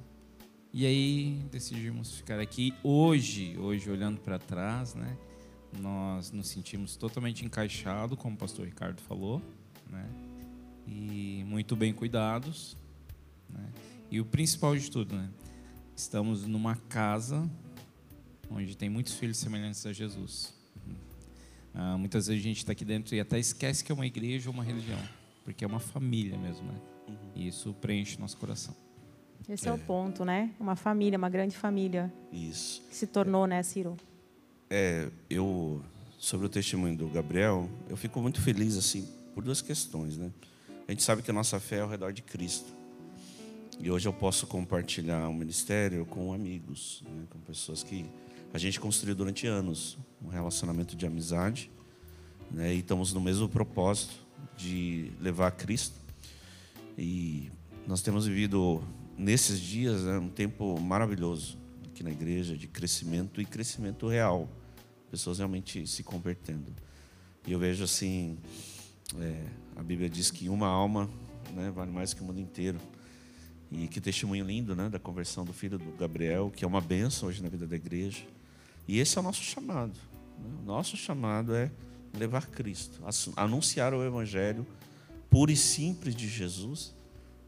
E 0.71 0.85
aí 0.85 1.43
decidimos 1.51 2.17
ficar 2.17 2.39
aqui 2.39 2.75
hoje, 2.83 3.57
hoje 3.57 3.89
olhando 3.89 4.19
para 4.21 4.37
trás, 4.37 4.93
né? 4.93 5.17
Nós 5.79 6.31
nos 6.31 6.47
sentimos 6.47 6.95
totalmente 6.95 7.43
encaixados, 7.43 8.17
como 8.19 8.35
o 8.35 8.37
pastor 8.37 8.67
Ricardo 8.67 9.01
falou, 9.01 9.41
né? 9.89 10.07
E 10.87 11.43
muito 11.47 11.75
bem 11.75 11.91
cuidados, 11.91 12.77
né? 13.49 13.67
E 14.11 14.21
o 14.21 14.25
principal 14.25 14.75
de 14.77 14.91
tudo, 14.91 15.15
né? 15.15 15.29
Estamos 15.95 16.45
numa 16.45 16.75
casa 16.75 17.49
onde 18.49 18.77
tem 18.77 18.89
muitos 18.89 19.15
filhos 19.15 19.37
semelhantes 19.37 19.83
a 19.87 19.91
Jesus. 19.91 20.53
Ah, 21.73 21.97
muitas 21.97 22.27
vezes 22.27 22.43
a 22.43 22.47
gente 22.47 22.57
está 22.57 22.73
aqui 22.73 22.85
dentro 22.85 23.15
e 23.15 23.19
até 23.19 23.39
esquece 23.39 23.83
que 23.83 23.91
é 23.91 23.95
uma 23.95 24.05
igreja 24.05 24.49
ou 24.49 24.53
uma 24.53 24.63
religião, 24.63 24.99
porque 25.43 25.63
é 25.63 25.67
uma 25.67 25.79
família 25.79 26.37
mesmo, 26.37 26.67
né? 26.67 26.79
Uhum. 27.07 27.15
E 27.35 27.47
isso 27.47 27.73
preenche 27.73 28.19
nosso 28.19 28.37
coração. 28.37 28.75
Esse 29.47 29.67
é. 29.67 29.71
é. 29.71 29.73
o 29.73 29.77
ponto, 29.77 30.25
né? 30.25 30.51
Uma 30.59 30.75
família, 30.75 31.17
uma 31.17 31.29
grande 31.29 31.55
família. 31.55 32.11
Isso. 32.31 32.83
Que 32.89 32.95
se 32.95 33.07
tornou, 33.07 33.45
né, 33.47 33.61
Ciro? 33.63 33.95
É, 34.69 35.09
eu 35.29 35.81
sobre 36.19 36.45
o 36.45 36.49
testemunho 36.49 36.97
do 36.97 37.07
Gabriel, 37.07 37.69
eu 37.87 37.95
fico 37.95 38.21
muito 38.21 38.41
feliz 38.41 38.75
assim 38.75 39.07
por 39.33 39.41
duas 39.41 39.61
questões, 39.61 40.17
né? 40.17 40.29
A 40.85 40.91
gente 40.91 41.01
sabe 41.01 41.21
que 41.21 41.31
a 41.31 41.33
nossa 41.33 41.59
fé 41.59 41.77
é 41.77 41.81
ao 41.81 41.87
redor 41.87 42.11
de 42.11 42.21
Cristo. 42.21 42.73
E 43.79 43.89
hoje 43.89 44.07
eu 44.07 44.11
posso 44.11 44.45
compartilhar 44.45 45.29
o 45.29 45.33
ministério 45.33 46.05
com 46.05 46.33
amigos, 46.33 47.01
né? 47.05 47.23
com 47.29 47.39
pessoas 47.39 47.81
que 47.81 48.05
a 48.53 48.57
gente 48.57 48.77
construiu 48.79 49.15
durante 49.15 49.47
anos 49.47 49.97
um 50.21 50.27
relacionamento 50.27 50.97
de 50.97 51.05
amizade, 51.05 51.71
né? 52.51 52.73
E 52.73 52.79
estamos 52.79 53.13
no 53.13 53.21
mesmo 53.21 53.47
propósito 53.47 54.15
de 54.57 55.11
levar 55.21 55.47
a 55.47 55.51
Cristo. 55.51 55.95
E 56.97 57.49
nós 57.87 58.01
temos 58.01 58.27
vivido 58.27 58.83
nesses 59.19 59.59
dias 59.59 60.03
né, 60.03 60.17
um 60.17 60.29
tempo 60.29 60.79
maravilhoso 60.79 61.57
aqui 61.85 62.01
na 62.01 62.09
igreja 62.09 62.57
de 62.57 62.67
crescimento 62.67 63.41
e 63.41 63.45
crescimento 63.45 64.07
real, 64.07 64.49
pessoas 65.11 65.39
realmente 65.39 65.85
se 65.85 66.01
convertendo. 66.03 66.73
E 67.45 67.51
eu 67.51 67.59
vejo 67.59 67.83
assim, 67.83 68.37
é, 69.19 69.45
a 69.75 69.83
Bíblia 69.83 70.09
diz 70.09 70.31
que 70.31 70.47
uma 70.47 70.67
alma 70.67 71.09
né, 71.53 71.69
vale 71.69 71.91
mais 71.91 72.13
que 72.13 72.21
o 72.21 72.23
mundo 72.23 72.39
inteiro. 72.39 72.79
E 73.71 73.87
que 73.87 74.01
testemunho 74.01 74.45
lindo, 74.45 74.75
né, 74.75 74.89
da 74.89 74.97
conversão 74.97 75.45
do 75.45 75.53
filho 75.53 75.77
do 75.77 75.91
Gabriel, 75.97 76.49
que 76.49 76.63
é 76.63 76.67
uma 76.67 76.81
benção 76.81 77.29
hoje 77.29 77.43
na 77.43 77.49
vida 77.49 77.67
da 77.67 77.75
igreja. 77.75 78.23
E 78.87 78.99
esse 78.99 79.17
é 79.17 79.21
o 79.21 79.23
nosso 79.23 79.43
chamado. 79.43 79.93
Né? 80.39 80.49
O 80.63 80.65
nosso 80.65 80.97
chamado 80.97 81.53
é 81.53 81.69
levar 82.17 82.47
Cristo, 82.47 82.99
anunciar 83.35 83.93
o 83.93 84.03
Evangelho 84.03 84.65
puro 85.29 85.51
e 85.51 85.55
simples 85.55 86.15
de 86.15 86.27
Jesus, 86.27 86.95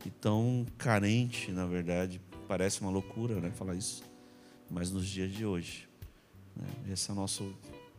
e 0.06 0.10
tão 0.10 0.66
carente, 0.78 1.52
na 1.52 1.66
verdade, 1.66 2.22
parece 2.48 2.82
uma 2.82 2.90
loucura 2.90 3.40
né, 3.40 3.52
falar 3.52 3.76
isso, 3.76 4.04
mas 4.70 4.92
nos 4.92 5.08
dias 5.08 5.32
de 5.32 5.46
hoje. 5.46 5.88
Né? 6.56 6.68
Esse 6.92 7.10
é 7.10 7.14
o 7.14 7.16
nosso 7.16 7.54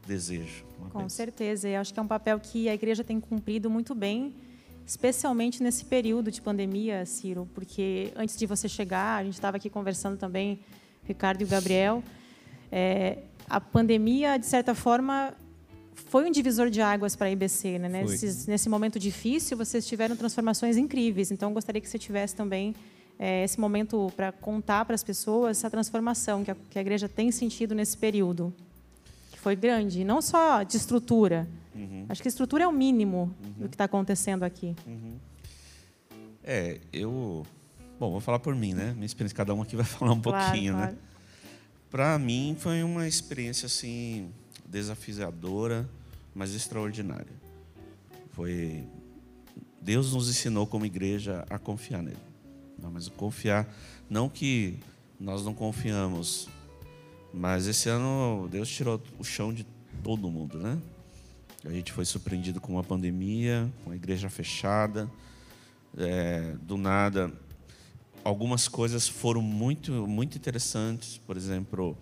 desejo. 0.06 0.64
Com 0.90 1.00
bênção. 1.00 1.08
certeza, 1.08 1.68
e 1.68 1.76
acho 1.76 1.92
que 1.92 2.00
é 2.00 2.02
um 2.02 2.08
papel 2.08 2.38
que 2.40 2.68
a 2.68 2.74
igreja 2.74 3.04
tem 3.04 3.20
cumprido 3.20 3.70
muito 3.70 3.94
bem, 3.94 4.34
especialmente 4.86 5.62
nesse 5.62 5.84
período 5.84 6.30
de 6.30 6.42
pandemia, 6.42 7.06
Ciro, 7.06 7.48
porque 7.54 8.12
antes 8.16 8.36
de 8.36 8.46
você 8.46 8.68
chegar, 8.68 9.20
a 9.20 9.24
gente 9.24 9.34
estava 9.34 9.56
aqui 9.56 9.70
conversando 9.70 10.16
também, 10.16 10.60
Ricardo 11.04 11.40
e 11.40 11.44
o 11.44 11.48
Gabriel, 11.48 12.02
é, 12.70 13.18
a 13.48 13.60
pandemia, 13.60 14.38
de 14.38 14.46
certa 14.46 14.74
forma, 14.74 15.34
foi 16.12 16.28
um 16.28 16.30
divisor 16.30 16.68
de 16.68 16.82
águas 16.82 17.16
para 17.16 17.28
a 17.28 17.30
IBC. 17.30 17.78
Né? 17.78 17.88
Nesse, 17.88 18.50
nesse 18.50 18.68
momento 18.68 18.98
difícil, 18.98 19.56
vocês 19.56 19.86
tiveram 19.86 20.14
transformações 20.14 20.76
incríveis. 20.76 21.30
Então, 21.30 21.54
gostaria 21.54 21.80
que 21.80 21.88
você 21.88 21.98
tivesse 21.98 22.36
também 22.36 22.74
é, 23.18 23.42
esse 23.44 23.58
momento 23.58 24.12
para 24.14 24.30
contar 24.30 24.84
para 24.84 24.94
as 24.94 25.02
pessoas 25.02 25.56
essa 25.56 25.70
transformação 25.70 26.44
que 26.44 26.50
a, 26.50 26.56
que 26.68 26.78
a 26.78 26.82
igreja 26.82 27.08
tem 27.08 27.32
sentido 27.32 27.74
nesse 27.74 27.96
período. 27.96 28.52
Que 29.30 29.38
foi 29.38 29.56
grande, 29.56 30.04
não 30.04 30.20
só 30.20 30.62
de 30.62 30.76
estrutura. 30.76 31.48
Uhum. 31.74 32.04
Acho 32.10 32.20
que 32.20 32.28
estrutura 32.28 32.64
é 32.64 32.68
o 32.68 32.72
mínimo 32.72 33.34
uhum. 33.42 33.52
do 33.62 33.68
que 33.70 33.74
está 33.74 33.84
acontecendo 33.84 34.42
aqui. 34.42 34.76
Uhum. 34.86 35.16
É, 36.44 36.78
eu. 36.92 37.46
Bom, 37.98 38.10
vou 38.10 38.20
falar 38.20 38.38
por 38.38 38.54
mim, 38.54 38.74
né? 38.74 38.92
Minha 38.92 39.06
experiência, 39.06 39.34
cada 39.34 39.54
um 39.54 39.62
aqui 39.62 39.76
vai 39.76 39.86
falar 39.88 40.12
um 40.12 40.20
claro, 40.20 40.44
pouquinho, 40.44 40.74
né? 40.74 40.78
claro. 40.78 40.92
né? 40.92 40.98
Para 41.90 42.18
mim 42.18 42.54
foi 42.58 42.82
uma 42.82 43.08
experiência 43.08 43.64
assim 43.64 44.30
desafiadora, 44.66 45.88
mas 46.34 46.54
extraordinária. 46.54 47.32
Foi 48.30 48.84
Deus 49.80 50.12
nos 50.12 50.28
ensinou 50.28 50.66
como 50.66 50.86
igreja 50.86 51.44
a 51.50 51.58
confiar 51.58 52.02
nele. 52.02 52.16
Não, 52.78 52.90
mas 52.90 53.08
confiar, 53.08 53.68
não 54.08 54.28
que 54.28 54.78
nós 55.18 55.44
não 55.44 55.54
confiamos, 55.54 56.48
mas 57.32 57.66
esse 57.66 57.88
ano 57.88 58.48
Deus 58.50 58.68
tirou 58.68 59.00
o 59.18 59.24
chão 59.24 59.52
de 59.52 59.66
todo 60.02 60.30
mundo, 60.30 60.58
né? 60.58 60.78
A 61.64 61.70
gente 61.70 61.92
foi 61.92 62.04
surpreendido 62.04 62.60
com 62.60 62.72
uma 62.72 62.82
pandemia, 62.82 63.72
com 63.84 63.92
a 63.92 63.96
igreja 63.96 64.28
fechada, 64.28 65.08
é, 65.96 66.56
do 66.62 66.76
nada. 66.76 67.32
Algumas 68.24 68.66
coisas 68.66 69.06
foram 69.06 69.40
muito, 69.40 69.92
muito 70.08 70.36
interessantes. 70.36 71.18
Por 71.18 71.36
exemplo, 71.36 71.96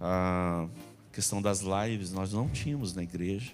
a 0.00 0.68
questão 1.12 1.42
das 1.42 1.60
lives 1.60 2.12
nós 2.12 2.32
não 2.32 2.48
tínhamos 2.48 2.94
na 2.94 3.02
igreja. 3.02 3.52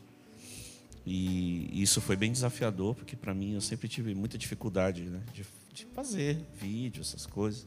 E 1.06 1.70
isso 1.80 2.00
foi 2.00 2.16
bem 2.16 2.32
desafiador, 2.32 2.94
porque 2.94 3.14
para 3.14 3.32
mim 3.32 3.54
eu 3.54 3.60
sempre 3.60 3.86
tive 3.86 4.12
muita 4.12 4.36
dificuldade 4.36 5.02
né, 5.02 5.20
de, 5.32 5.44
de, 5.72 5.86
fazer 5.94 6.44
vídeo, 6.60 7.00
essas 7.00 7.24
coisas. 7.24 7.64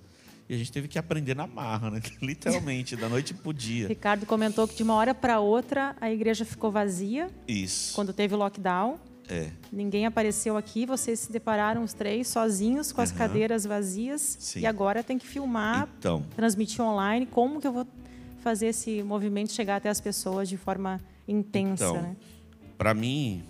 E 0.50 0.54
a 0.54 0.58
gente 0.58 0.72
teve 0.72 0.90
que 0.90 1.00
aprender 1.00 1.36
na 1.36 1.48
marra, 1.48 1.90
né? 1.90 2.02
literalmente, 2.22 2.98
da 2.98 3.08
noite 3.08 3.34
para 3.34 3.50
o 3.50 3.54
dia. 3.54 3.88
Ricardo 3.88 4.26
comentou 4.26 4.68
que 4.68 4.76
de 4.76 4.84
uma 4.84 4.96
hora 4.96 5.16
para 5.16 5.40
outra 5.40 5.96
a 6.02 6.12
igreja 6.12 6.44
ficou 6.44 6.70
vazia. 6.70 7.30
Isso. 7.48 7.96
Quando 7.96 8.12
teve 8.12 8.36
o 8.36 8.38
lockdown. 8.38 9.00
É. 9.30 9.52
Ninguém 9.72 10.08
apareceu 10.08 10.58
aqui, 10.58 10.88
vocês 10.88 11.20
se 11.20 11.32
depararam 11.32 11.84
os 11.84 11.94
três 11.94 12.28
sozinhos 12.28 12.92
com 12.92 13.00
as 13.00 13.12
uhum. 13.12 13.18
cadeiras 13.18 13.64
vazias. 13.64 14.38
Sim. 14.40 14.62
E 14.62 14.66
agora 14.66 15.04
tem 15.04 15.20
que 15.20 15.28
filmar, 15.28 15.88
então. 16.00 16.26
transmitir 16.36 16.82
online. 16.82 17.28
Como 17.28 17.62
que 17.62 17.68
eu 17.68 17.72
vou 17.72 17.88
fazer 18.40 18.68
esse 18.68 19.04
movimento 19.04 19.52
chegar 19.52 19.78
até 19.78 19.90
as 19.90 20.02
pessoas 20.02 20.50
de 20.50 20.58
forma 20.58 21.00
intensa. 21.28 21.86
Então, 21.86 22.02
né? 22.02 22.16
Para 22.78 22.94
mim, 22.94 23.44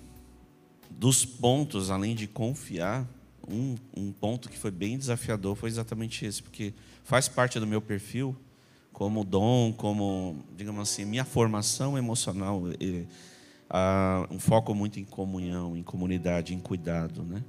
dos 0.89 1.23
pontos, 1.23 1.89
além 1.89 2.15
de 2.15 2.27
confiar, 2.27 3.07
um, 3.47 3.75
um 3.95 4.11
ponto 4.11 4.49
que 4.49 4.57
foi 4.57 4.71
bem 4.71 4.97
desafiador 4.97 5.55
foi 5.55 5.69
exatamente 5.69 6.25
esse, 6.25 6.41
porque 6.41 6.73
faz 7.03 7.27
parte 7.27 7.59
do 7.59 7.65
meu 7.65 7.81
perfil 7.81 8.35
como 8.91 9.23
dom, 9.23 9.71
como, 9.71 10.43
digamos 10.57 10.81
assim, 10.81 11.05
minha 11.05 11.23
formação 11.23 11.97
emocional, 11.97 12.63
e, 12.79 13.07
a, 13.69 14.27
um 14.29 14.39
foco 14.39 14.75
muito 14.75 14.99
em 14.99 15.05
comunhão, 15.05 15.77
em 15.77 15.83
comunidade, 15.83 16.53
em 16.53 16.59
cuidado, 16.59 17.23
né? 17.23 17.43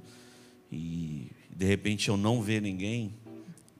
E 0.71 1.29
de 1.53 1.65
repente 1.65 2.07
eu 2.07 2.15
não 2.15 2.41
ver 2.41 2.61
ninguém, 2.61 3.13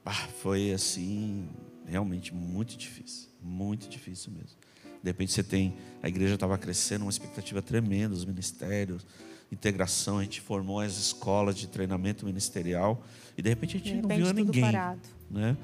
ah, 0.04 0.28
foi 0.42 0.72
assim 0.72 1.48
realmente 1.86 2.34
muito 2.34 2.76
difícil. 2.76 3.31
Muito 3.42 3.88
difícil 3.88 4.32
mesmo. 4.32 4.56
De 5.02 5.08
repente 5.08 5.32
você 5.32 5.42
tem. 5.42 5.74
A 6.02 6.08
igreja 6.08 6.34
estava 6.34 6.56
crescendo, 6.56 7.02
uma 7.02 7.10
expectativa 7.10 7.60
tremenda, 7.60 8.14
os 8.14 8.24
ministérios, 8.24 9.04
integração, 9.50 10.18
a 10.18 10.22
gente 10.22 10.40
formou 10.40 10.80
as 10.80 10.96
escolas 10.96 11.56
de 11.56 11.66
treinamento 11.66 12.24
ministerial 12.24 13.02
e 13.36 13.42
de 13.42 13.48
repente 13.50 13.76
a 13.76 13.78
gente 13.78 13.94
repente, 13.96 14.08
não 14.08 14.16
viu 14.16 14.32
ninguém. 14.32 14.62
Parado. 14.62 15.00
Né? 15.30 15.56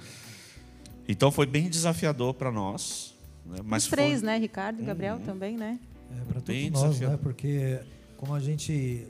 Então 1.09 1.31
foi 1.31 1.47
bem 1.47 1.71
desafiador 1.71 2.35
para 2.35 2.53
nós. 2.53 3.15
Né? 3.47 3.59
Mas 3.65 3.85
Os 3.85 3.91
três, 3.91 4.21
foi... 4.21 4.27
né? 4.27 4.39
Ricardo 4.39 4.83
e 4.83 4.85
Gabriel 4.85 5.17
uhum. 5.17 5.23
também, 5.23 5.57
né? 5.57 5.81
É, 6.11 6.25
para 6.25 6.41
todos 6.41 6.47
bem 6.47 6.71
nós, 6.71 6.83
né? 6.83 6.89
desafiador. 6.89 7.17
né? 7.17 7.23
Porque 7.23 7.81
como 8.17 8.35
a 8.35 8.41
gente 8.41 9.07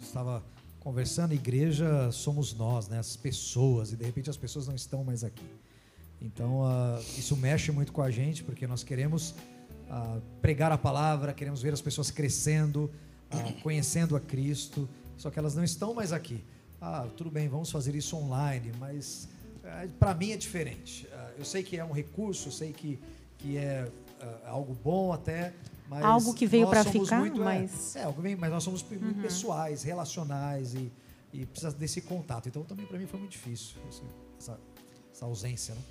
estava 0.00 0.42
conversando, 0.80 1.34
igreja 1.34 2.10
somos 2.10 2.54
nós, 2.54 2.88
né? 2.88 2.98
As 2.98 3.16
pessoas, 3.16 3.92
e 3.92 3.96
de 3.96 4.04
repente 4.04 4.30
as 4.30 4.36
pessoas 4.36 4.66
não 4.66 4.74
estão 4.74 5.04
mais 5.04 5.22
aqui. 5.22 5.44
Então, 6.22 6.60
uh, 6.60 7.00
isso 7.18 7.36
mexe 7.36 7.72
muito 7.72 7.92
com 7.92 8.00
a 8.00 8.10
gente, 8.10 8.44
porque 8.44 8.66
nós 8.66 8.84
queremos 8.84 9.34
uh, 9.90 10.22
pregar 10.40 10.70
a 10.70 10.78
palavra, 10.78 11.32
queremos 11.32 11.60
ver 11.60 11.72
as 11.72 11.80
pessoas 11.80 12.10
crescendo, 12.10 12.90
uh, 13.32 13.62
conhecendo 13.62 14.14
a 14.14 14.20
Cristo, 14.20 14.88
só 15.16 15.30
que 15.30 15.38
elas 15.38 15.54
não 15.56 15.64
estão 15.64 15.92
mais 15.92 16.12
aqui. 16.12 16.44
Ah, 16.80 17.06
tudo 17.16 17.30
bem, 17.30 17.48
vamos 17.48 17.70
fazer 17.70 17.94
isso 17.94 18.16
online, 18.16 18.72
mas 18.78 19.28
para 20.00 20.14
mim 20.14 20.32
é 20.32 20.36
diferente. 20.36 21.08
eu 21.38 21.44
sei 21.44 21.62
que 21.62 21.76
é 21.76 21.84
um 21.84 21.92
recurso, 21.92 22.48
eu 22.48 22.52
sei 22.52 22.72
que, 22.72 22.98
que 23.38 23.56
é 23.56 23.88
algo 24.46 24.74
bom 24.82 25.12
até, 25.12 25.52
mas 25.88 26.04
algo 26.04 26.34
que 26.34 26.44
veio 26.44 26.68
para 26.68 26.82
ficar, 26.82 27.20
muito, 27.20 27.40
é, 27.40 27.44
mas 27.44 27.94
é, 27.94 28.00
é, 28.00 28.36
mas 28.36 28.50
nós 28.50 28.64
somos 28.64 28.82
muito 28.82 29.04
uhum. 29.04 29.22
pessoais, 29.22 29.84
relacionais 29.84 30.74
e, 30.74 30.90
e 31.32 31.46
precisa 31.46 31.70
desse 31.72 32.00
contato. 32.00 32.48
Então 32.48 32.64
também 32.64 32.84
para 32.84 32.98
mim 32.98 33.06
foi 33.06 33.20
muito 33.20 33.30
difícil 33.30 33.76
essa, 34.38 34.58
essa 35.12 35.24
ausência, 35.24 35.76
né? 35.76 35.82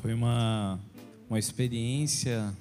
Foi 0.00 0.12
uma, 0.12 0.78
uma 1.28 1.38
experiência, 1.38 2.54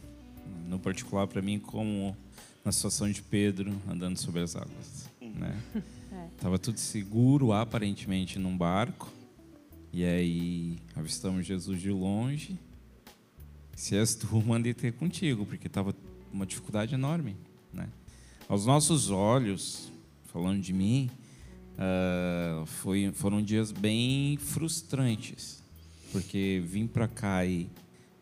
no 0.68 0.80
particular 0.80 1.28
para 1.28 1.42
mim, 1.42 1.60
como 1.60 2.16
na 2.64 2.72
situação 2.72 3.10
de 3.12 3.22
Pedro 3.22 3.74
andando 3.88 4.18
sobre 4.18 4.42
as 4.42 4.56
águas. 4.56 5.10
Né? 5.22 5.56
É. 6.16 6.30
Tava 6.38 6.58
tudo 6.58 6.80
seguro, 6.80 7.52
aparentemente, 7.52 8.40
num 8.40 8.58
barco. 8.58 9.12
E 9.92 10.06
aí 10.06 10.78
avistamos 10.96 11.46
Jesus 11.46 11.82
de 11.82 11.92
longe. 11.92 12.58
Se 13.76 13.98
és 13.98 14.16
tu, 14.16 14.34
mandei 14.42 14.74
ter 14.74 14.94
contigo, 14.94 15.46
porque 15.46 15.68
estava 15.68 15.94
uma 16.32 16.46
dificuldade 16.46 16.94
enorme. 16.94 17.36
Né? 17.74 17.90
Aos 18.48 18.66
nossos 18.66 19.10
olhos, 19.10 19.92
falando 20.32 20.62
de 20.62 20.72
mim, 20.72 21.12
uh, 21.74 22.66
foi, 22.66 23.12
foram 23.14 23.42
dias 23.42 23.74
bem 23.74 24.38
frustrantes 24.38 25.65
porque 26.16 26.64
vim 26.66 26.88
para 26.88 27.10
cá 27.10 27.46
e 27.46 27.68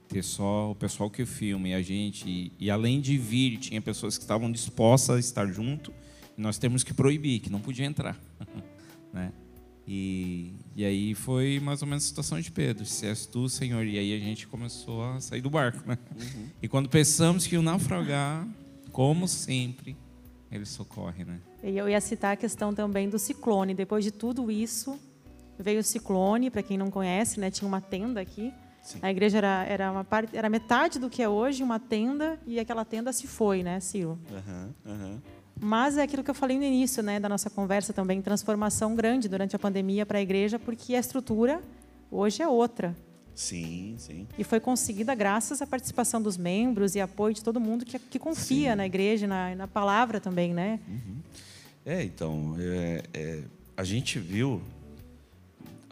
ter 0.08 0.24
só 0.24 0.72
o 0.72 0.76
pessoal 0.76 1.12
que 1.12 1.28
filma 1.28 1.68
e 1.68 1.74
a 1.76 1.82
gente, 1.84 2.28
e, 2.28 2.52
e, 2.60 2.72
além 2.72 3.00
de 3.00 3.20
vir, 3.20 3.60
tinha 3.60 3.80
pessoas 3.80 4.18
que 4.18 4.24
estavam 4.24 4.52
dispostas 4.52 5.16
a 5.16 5.20
estar 5.20 5.46
junto, 5.46 5.94
e 6.36 6.42
nós 6.42 6.58
temos 6.58 6.84
que 6.84 6.92
proibir, 6.92 7.40
que 7.40 7.52
não 7.52 7.60
podia 7.60 7.86
entrar. 7.86 8.20
né? 9.14 9.32
E, 9.88 10.54
e 10.76 10.84
aí 10.84 11.14
foi 11.14 11.60
mais 11.60 11.84
ou 11.84 11.88
menos 11.88 12.04
a 12.04 12.08
situação 12.08 12.42
de 12.42 12.52
Pedro, 12.52 12.84
se 12.84 13.06
és 13.06 13.28
tu, 13.28 13.48
Senhor, 13.48 13.86
e 13.86 14.00
aí 14.00 14.16
a 14.16 14.20
gente 14.20 14.48
começou 14.48 15.04
a 15.04 15.20
sair 15.20 15.42
do 15.42 15.52
barco. 15.52 15.88
Né? 15.88 15.96
Uhum. 16.20 16.48
E 16.64 16.68
quando 16.68 16.90
pensamos 16.90 17.46
que 17.46 17.56
o 17.58 17.62
naufragar, 17.62 18.48
como 18.92 19.28
sempre, 19.28 19.96
ele 20.52 20.66
socorre. 20.66 21.24
Né? 21.26 21.40
E 21.64 21.78
eu 21.78 21.88
ia 21.88 22.02
citar 22.02 22.34
a 22.34 22.36
questão 22.36 22.74
também 22.74 23.08
do 23.08 23.20
ciclone, 23.20 23.76
depois 23.76 24.04
de 24.04 24.10
tudo 24.10 24.50
isso, 24.50 25.00
Veio 25.58 25.80
o 25.80 25.84
ciclone, 25.84 26.50
para 26.50 26.64
quem 26.64 26.78
não 26.78 26.90
conhece, 26.90 27.40
né, 27.40 27.52
tinha 27.52 27.68
uma 27.68 27.82
tenda 27.82 28.20
aqui. 28.20 28.54
Sim. 28.82 29.00
A 29.02 29.10
igreja 29.10 29.38
era, 29.38 29.66
era, 29.66 29.92
uma 29.92 30.04
parte, 30.04 30.36
era 30.36 30.50
metade 30.50 31.00
do 31.00 31.10
que 31.10 31.24
é 31.24 31.30
hoje, 31.30 31.64
uma 31.64 31.80
tenda, 31.80 32.38
e 32.46 32.60
aquela 32.60 32.84
tenda 32.84 33.14
se 33.14 33.28
foi, 33.28 33.64
né, 33.64 33.80
Ciro? 33.80 34.20
Uhum, 34.30 34.74
uhum. 34.86 35.22
Mas 35.60 35.98
é 35.98 36.04
aquilo 36.04 36.24
que 36.24 36.30
eu 36.30 36.36
falei 36.36 36.58
no 36.58 36.64
início 36.64 37.02
né, 37.02 37.20
da 37.20 37.30
nossa 37.30 37.50
conversa 37.50 37.94
também, 37.94 38.22
transformação 38.22 38.96
grande 38.96 39.30
durante 39.30 39.56
a 39.56 39.60
pandemia 39.60 40.06
para 40.06 40.18
a 40.18 40.22
igreja, 40.22 40.60
porque 40.60 40.96
a 40.96 41.00
estrutura 41.00 41.62
hoje 42.12 42.42
é 42.42 42.48
outra. 42.48 42.96
Sim, 43.34 43.96
sim. 43.98 44.28
E 44.38 44.44
foi 44.44 44.60
conseguida 44.60 45.16
graças 45.16 45.62
à 45.62 45.68
participação 45.68 46.22
dos 46.22 46.38
membros 46.38 46.96
e 46.96 47.02
apoio 47.02 47.34
de 47.34 47.44
todo 47.44 47.60
mundo 47.60 47.86
que, 47.86 47.98
que 47.98 48.20
confia 48.20 48.72
sim. 48.72 48.76
na 48.76 48.86
igreja, 48.86 49.26
na, 49.26 49.56
na 49.56 49.68
palavra 49.68 50.20
também, 50.20 50.54
né? 50.54 50.80
Uhum. 50.88 51.18
É, 51.86 52.04
então, 52.04 52.56
é, 52.60 53.04
é, 53.14 53.44
a 53.76 53.84
gente 53.84 54.20
viu 54.20 54.62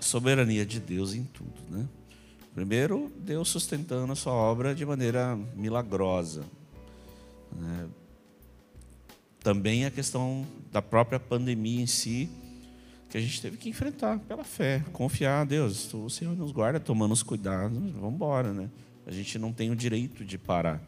soberania 0.02 0.66
de 0.66 0.80
Deus 0.80 1.14
em 1.14 1.24
tudo, 1.24 1.62
né? 1.70 1.88
Primeiro, 2.54 3.10
Deus 3.18 3.48
sustentando 3.48 4.12
a 4.12 4.16
sua 4.16 4.34
obra 4.34 4.76
de 4.76 4.86
maneira 4.86 5.38
milagrosa. 5.56 6.44
Né? 7.56 7.88
Também 9.40 9.86
a 9.86 9.92
questão 9.92 10.46
da 10.70 10.82
própria 10.82 11.18
pandemia 11.18 11.82
em 11.82 11.88
si, 11.88 12.30
que 13.10 13.18
a 13.18 13.22
gente 13.22 13.42
teve 13.42 13.58
que 13.58 13.70
enfrentar 13.70 14.20
pela 14.20 14.44
fé, 14.44 14.84
confiar 14.92 15.42
a 15.42 15.46
Deus. 15.46 15.94
O 15.94 16.10
Senhor 16.10 16.36
nos 16.36 16.52
guarda, 16.52 16.80
tomando 16.80 17.14
os 17.14 17.24
cuidados, 17.24 17.78
vamos 17.94 18.14
embora, 18.14 18.54
né? 18.54 18.70
A 19.06 19.12
gente 19.12 19.40
não 19.40 19.54
tem 19.54 19.72
o 19.72 19.76
direito 19.76 20.24
de 20.24 20.38
parar, 20.38 20.82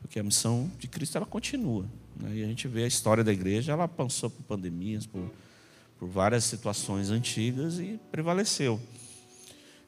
porque 0.00 0.20
a 0.20 0.22
missão 0.22 0.70
de 0.78 0.86
Cristo 0.86 1.16
ela 1.16 1.26
continua. 1.26 1.86
Né? 2.16 2.36
E 2.36 2.44
a 2.44 2.46
gente 2.46 2.68
vê 2.68 2.84
a 2.84 2.86
história 2.86 3.24
da 3.24 3.32
igreja, 3.32 3.72
ela 3.72 3.88
passou 3.88 4.30
por 4.30 4.42
pandemias, 4.44 5.06
por, 5.06 5.30
por 6.00 6.08
várias 6.08 6.44
situações 6.44 7.10
antigas 7.10 7.78
e 7.78 8.00
prevaleceu. 8.10 8.80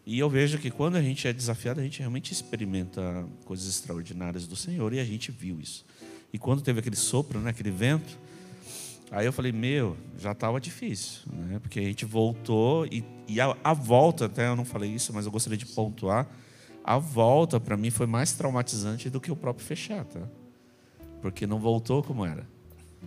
E 0.04 0.18
eu 0.18 0.28
vejo 0.28 0.58
que 0.58 0.70
quando 0.70 0.96
a 0.96 1.02
gente 1.02 1.26
é 1.26 1.32
desafiado, 1.32 1.80
a 1.80 1.82
gente 1.82 2.00
realmente 2.00 2.32
experimenta 2.32 3.26
coisas 3.46 3.66
extraordinárias 3.66 4.46
do 4.46 4.54
Senhor 4.54 4.92
e 4.92 5.00
a 5.00 5.04
gente 5.04 5.32
viu 5.32 5.58
isso. 5.58 5.86
E 6.30 6.38
quando 6.38 6.60
teve 6.60 6.80
aquele 6.80 6.96
sopro, 6.96 7.40
né, 7.40 7.48
aquele 7.48 7.70
vento, 7.70 8.18
aí 9.10 9.24
eu 9.24 9.32
falei, 9.32 9.52
meu, 9.52 9.96
já 10.18 10.32
estava 10.32 10.60
difícil, 10.60 11.22
né? 11.32 11.58
porque 11.58 11.78
a 11.78 11.84
gente 11.84 12.04
voltou 12.04 12.84
e, 12.86 13.02
e 13.26 13.40
a, 13.40 13.56
a, 13.64 13.72
volta, 13.72 14.26
até 14.26 14.48
eu 14.48 14.56
não 14.56 14.66
falei 14.66 14.90
isso, 14.90 15.14
mas 15.14 15.24
eu 15.24 15.32
gostaria 15.32 15.56
de 15.56 15.66
pontuar, 15.66 16.28
a 16.84 16.98
volta 16.98 17.58
para 17.58 17.76
mim 17.76 17.90
foi 17.90 18.06
mais 18.06 18.32
traumatizante 18.32 19.08
do 19.08 19.20
que 19.20 19.32
o 19.32 19.36
próprio 19.36 19.64
fechar, 19.64 20.04
tá? 20.04 20.28
porque 21.22 21.46
não 21.46 21.58
voltou 21.58 22.02
como 22.02 22.26
era. 22.26 22.46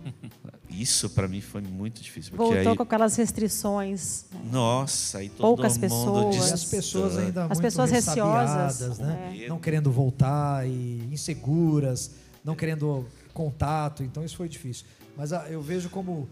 Isso 0.68 1.08
para 1.10 1.26
mim 1.28 1.40
foi 1.40 1.62
muito 1.62 2.02
difícil. 2.02 2.36
Voltou 2.36 2.56
aí, 2.72 2.76
com 2.76 2.82
aquelas 2.82 3.16
restrições. 3.16 4.26
Né? 4.32 4.40
Nossa, 4.52 5.18
aí 5.18 5.28
todo 5.28 5.38
Poucas 5.40 5.74
mundo 5.78 5.80
pessoas. 5.80 6.36
E 6.36 6.52
as 6.52 6.64
pessoas 6.64 7.16
ainda 7.18 7.42
as 7.44 7.48
muito 7.48 7.62
pessoas 7.62 7.90
receosas, 7.90 8.98
né? 8.98 9.38
É. 9.44 9.48
Não 9.48 9.58
querendo 9.58 9.90
voltar 9.90 10.66
e 10.66 11.08
inseguras, 11.12 12.10
não 12.44 12.54
querendo 12.54 13.06
contato. 13.32 14.02
Então 14.02 14.24
isso 14.24 14.36
foi 14.36 14.48
difícil. 14.48 14.84
Mas 15.16 15.32
ah, 15.32 15.46
eu 15.48 15.62
vejo 15.62 15.88
como 15.88 16.28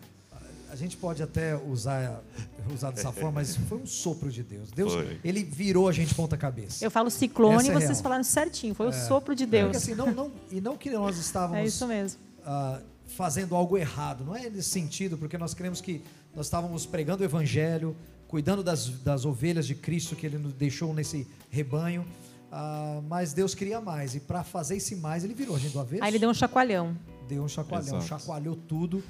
a 0.70 0.76
gente 0.76 0.96
pode 0.96 1.22
até 1.22 1.56
usar 1.56 2.20
usar 2.74 2.90
dessa 2.90 3.12
forma, 3.12 3.32
mas 3.32 3.56
foi 3.56 3.78
um 3.78 3.86
sopro 3.86 4.30
de 4.30 4.42
Deus. 4.42 4.70
Deus, 4.72 4.92
Foi. 4.92 5.20
ele 5.22 5.44
virou 5.44 5.88
a 5.88 5.92
gente 5.92 6.14
ponta 6.14 6.36
cabeça. 6.36 6.84
Eu 6.84 6.90
falo 6.90 7.08
ciclone 7.10 7.68
e 7.68 7.70
é 7.70 7.74
vocês 7.74 7.90
real. 7.90 8.02
falaram 8.02 8.24
certinho. 8.24 8.74
Foi 8.74 8.86
o 8.86 8.90
É. 8.90 8.92
sopro 8.92 9.34
de 9.34 9.46
Porque 9.46 9.56
Deus. 9.62 9.76
assim, 9.76 9.94
não, 9.94 10.10
não, 10.12 10.32
e 10.50 10.60
não 10.60 10.76
que 10.76 10.90
nós 10.90 11.16
estávamos 11.18 11.58
É 11.58 11.64
isso 11.64 11.86
mesmo. 11.86 12.18
ah, 12.44 12.80
fazendo 13.06 13.54
algo 13.54 13.76
errado. 13.76 14.24
Não 14.24 14.34
é 14.34 14.48
nesse 14.48 14.70
sentido, 14.70 15.16
porque 15.16 15.36
nós 15.38 15.54
cremos 15.54 15.80
que 15.80 16.02
nós 16.34 16.46
estávamos 16.46 16.86
pregando 16.86 17.22
o 17.22 17.26
evangelho, 17.26 17.96
cuidando 18.26 18.62
das, 18.62 18.88
das 18.88 19.24
ovelhas 19.24 19.66
de 19.66 19.74
Cristo 19.74 20.16
que 20.16 20.26
Ele 20.26 20.38
nos 20.38 20.52
deixou 20.54 20.92
nesse 20.92 21.26
rebanho. 21.50 22.04
ah, 22.50 23.00
mas 23.08 23.32
Deus 23.32 23.54
queria 23.54 23.80
mais, 23.80 24.14
e 24.14 24.20
para 24.20 24.42
fazer 24.42 24.76
esse 24.76 24.96
mais, 24.96 25.24
Ele 25.24 25.34
virou 25.34 25.56
a 25.56 25.58
gente 25.58 25.72
do 25.72 25.80
avesso. 25.80 26.02
Aí 26.02 26.10
ele 26.10 26.18
deu 26.18 26.30
um 26.30 26.34
chacoalhão. 26.34 26.96
deu 27.28 27.42
um 27.42 27.48
chacoalhão, 27.48 27.98
Exato. 27.98 28.06
chacoalhou 28.06 28.56
tudo. 28.56 29.02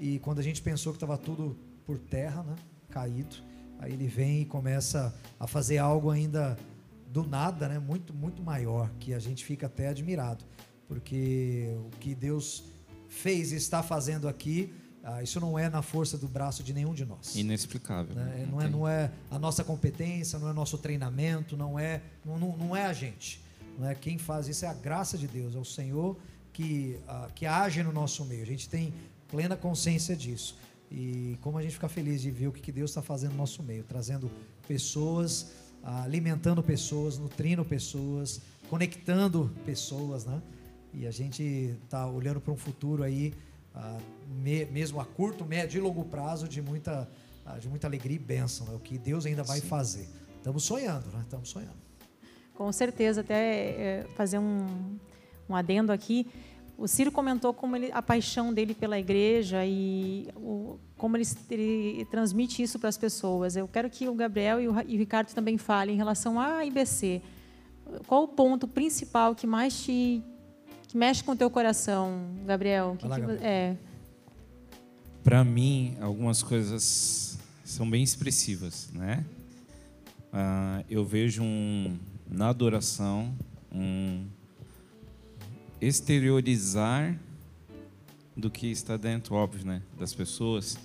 E 0.00 0.18
quando 0.20 0.38
a 0.38 0.42
gente 0.42 0.60
pensou 0.62 0.92
que 0.92 0.96
estava 0.96 1.16
tudo 1.16 1.56
por 1.84 1.98
terra, 1.98 2.42
né, 2.42 2.54
caído, 2.90 3.36
aí 3.78 3.92
Ele 3.92 4.08
vem 4.08 4.42
e 4.42 4.44
começa 4.44 5.14
a 5.38 5.46
fazer 5.46 5.78
algo 5.78 6.10
ainda 6.10 6.56
do 7.08 7.24
nada, 7.26 7.68
né, 7.68 7.78
muito, 7.78 8.12
muito 8.14 8.42
maior, 8.42 8.90
que 8.98 9.12
a 9.14 9.18
gente 9.18 9.44
fica 9.44 9.66
até 9.66 9.88
admirado. 9.88 10.44
Porque 10.88 11.74
o 11.86 11.96
que 11.98 12.14
Deus 12.14 12.64
fez 13.12 13.52
e 13.52 13.56
está 13.56 13.82
fazendo 13.82 14.26
aqui, 14.26 14.72
ah, 15.04 15.22
isso 15.22 15.38
não 15.38 15.58
é 15.58 15.68
na 15.68 15.82
força 15.82 16.16
do 16.16 16.26
braço 16.26 16.62
de 16.62 16.72
nenhum 16.72 16.94
de 16.94 17.04
nós. 17.04 17.34
Inexplicável. 17.34 18.14
né? 18.14 18.46
Não 18.50 18.58
Não, 18.58 18.60
é, 18.60 18.68
não 18.68 18.88
é 18.88 19.10
a 19.30 19.38
nossa 19.38 19.62
competência, 19.62 20.38
não 20.38 20.48
é 20.48 20.52
nosso 20.52 20.78
treinamento, 20.78 21.56
não 21.56 21.78
é, 21.78 22.00
não, 22.24 22.38
não, 22.38 22.56
não 22.56 22.76
é 22.76 22.86
a 22.86 22.92
gente. 22.92 23.40
Não 23.78 23.88
é 23.88 23.94
quem 23.94 24.18
faz 24.18 24.48
isso 24.48 24.64
é 24.64 24.68
a 24.68 24.74
graça 24.74 25.18
de 25.18 25.26
Deus, 25.26 25.54
é 25.54 25.58
o 25.58 25.64
Senhor 25.64 26.16
que, 26.52 26.98
ah, 27.06 27.28
que 27.34 27.44
age 27.44 27.82
no 27.82 27.92
nosso 27.92 28.24
meio. 28.24 28.42
A 28.42 28.46
gente 28.46 28.68
tem 28.68 28.94
plena 29.28 29.56
consciência 29.56 30.16
disso. 30.16 30.56
E 30.90 31.38
como 31.40 31.58
a 31.58 31.62
gente 31.62 31.74
fica 31.74 31.88
feliz 31.88 32.22
de 32.22 32.30
ver 32.30 32.48
o 32.48 32.52
que, 32.52 32.60
que 32.60 32.72
Deus 32.72 32.90
está 32.90 33.02
fazendo 33.02 33.32
no 33.32 33.38
nosso 33.38 33.62
meio, 33.62 33.82
trazendo 33.82 34.30
pessoas, 34.68 35.52
alimentando 35.82 36.62
pessoas, 36.62 37.18
nutrindo 37.18 37.64
pessoas, 37.64 38.40
conectando 38.68 39.50
pessoas, 39.64 40.24
né? 40.24 40.40
E 40.94 41.06
a 41.06 41.10
gente 41.10 41.42
está 41.84 42.06
olhando 42.06 42.40
para 42.40 42.52
um 42.52 42.56
futuro 42.56 43.02
aí, 43.02 43.32
ah, 43.74 43.98
me- 44.42 44.66
mesmo 44.66 45.00
a 45.00 45.04
curto, 45.04 45.44
médio 45.44 45.78
e 45.78 45.80
longo 45.80 46.04
prazo, 46.04 46.46
de 46.48 46.60
muita, 46.60 47.08
ah, 47.46 47.58
de 47.58 47.68
muita 47.68 47.86
alegria 47.86 48.16
e 48.16 48.18
bênção. 48.18 48.66
É 48.72 48.74
o 48.76 48.78
que 48.78 48.98
Deus 48.98 49.24
ainda 49.26 49.42
vai 49.42 49.60
fazer. 49.60 50.08
Estamos 50.36 50.64
sonhando, 50.64 51.06
né? 51.12 51.20
Estamos 51.22 51.48
sonhando. 51.48 51.80
Com 52.54 52.70
certeza, 52.72 53.22
até 53.22 53.34
é, 53.70 54.06
fazer 54.16 54.38
um, 54.38 54.66
um 55.48 55.56
adendo 55.56 55.90
aqui. 55.92 56.26
O 56.76 56.86
Ciro 56.88 57.10
comentou 57.12 57.54
como 57.54 57.76
ele, 57.76 57.90
a 57.92 58.02
paixão 58.02 58.52
dele 58.52 58.74
pela 58.74 58.98
igreja 58.98 59.64
e 59.64 60.28
o- 60.36 60.78
como 60.96 61.16
ele, 61.16 61.24
ele 61.50 62.04
transmite 62.10 62.62
isso 62.62 62.78
para 62.78 62.88
as 62.88 62.98
pessoas. 62.98 63.56
Eu 63.56 63.66
quero 63.68 63.88
que 63.88 64.08
o 64.08 64.14
Gabriel 64.14 64.60
e 64.60 64.68
o, 64.68 64.74
e 64.86 64.94
o 64.96 64.98
Ricardo 64.98 65.32
também 65.32 65.56
falem 65.56 65.94
em 65.94 65.98
relação 65.98 66.38
à 66.38 66.64
IBC. 66.64 67.22
Qual 68.06 68.24
o 68.24 68.28
ponto 68.28 68.66
principal 68.68 69.34
que 69.34 69.46
mais 69.46 69.82
te 69.84 70.22
que 70.92 70.98
mexe 70.98 71.24
com 71.24 71.32
o 71.32 71.36
teu 71.36 71.48
coração, 71.48 72.22
Gabriel? 72.44 72.96
Que 72.98 73.08
lá, 73.08 73.14
que 73.14 73.22
Gabriel. 73.22 73.42
é, 73.42 73.76
Para 75.24 75.42
mim, 75.42 75.96
algumas 76.02 76.42
coisas 76.42 77.38
são 77.64 77.88
bem 77.88 78.02
expressivas, 78.02 78.90
né? 78.92 79.24
Ah, 80.30 80.84
eu 80.90 81.02
vejo 81.02 81.42
um, 81.42 81.98
na 82.30 82.50
adoração 82.50 83.34
um 83.74 84.26
exteriorizar 85.80 87.18
do 88.36 88.50
que 88.50 88.66
está 88.66 88.98
dentro, 88.98 89.34
óbvio, 89.34 89.64
né, 89.64 89.82
das 89.98 90.12
pessoas 90.14 90.78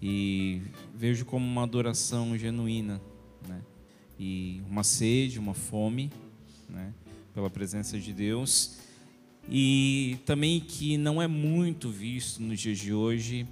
e 0.00 0.62
vejo 0.94 1.26
como 1.26 1.44
uma 1.44 1.64
adoração 1.64 2.36
genuína, 2.38 2.98
né? 3.46 3.60
E 4.18 4.62
uma 4.70 4.82
sede, 4.82 5.38
uma 5.38 5.52
fome, 5.52 6.10
né, 6.66 6.94
pela 7.34 7.50
presença 7.50 7.98
de 7.98 8.14
Deus 8.14 8.88
e 9.48 10.18
também 10.26 10.60
que 10.60 10.96
não 10.96 11.20
é 11.20 11.26
muito 11.26 11.90
visto 11.90 12.42
nos 12.42 12.60
dias 12.60 12.78
de 12.78 12.92
hoje 12.92 13.46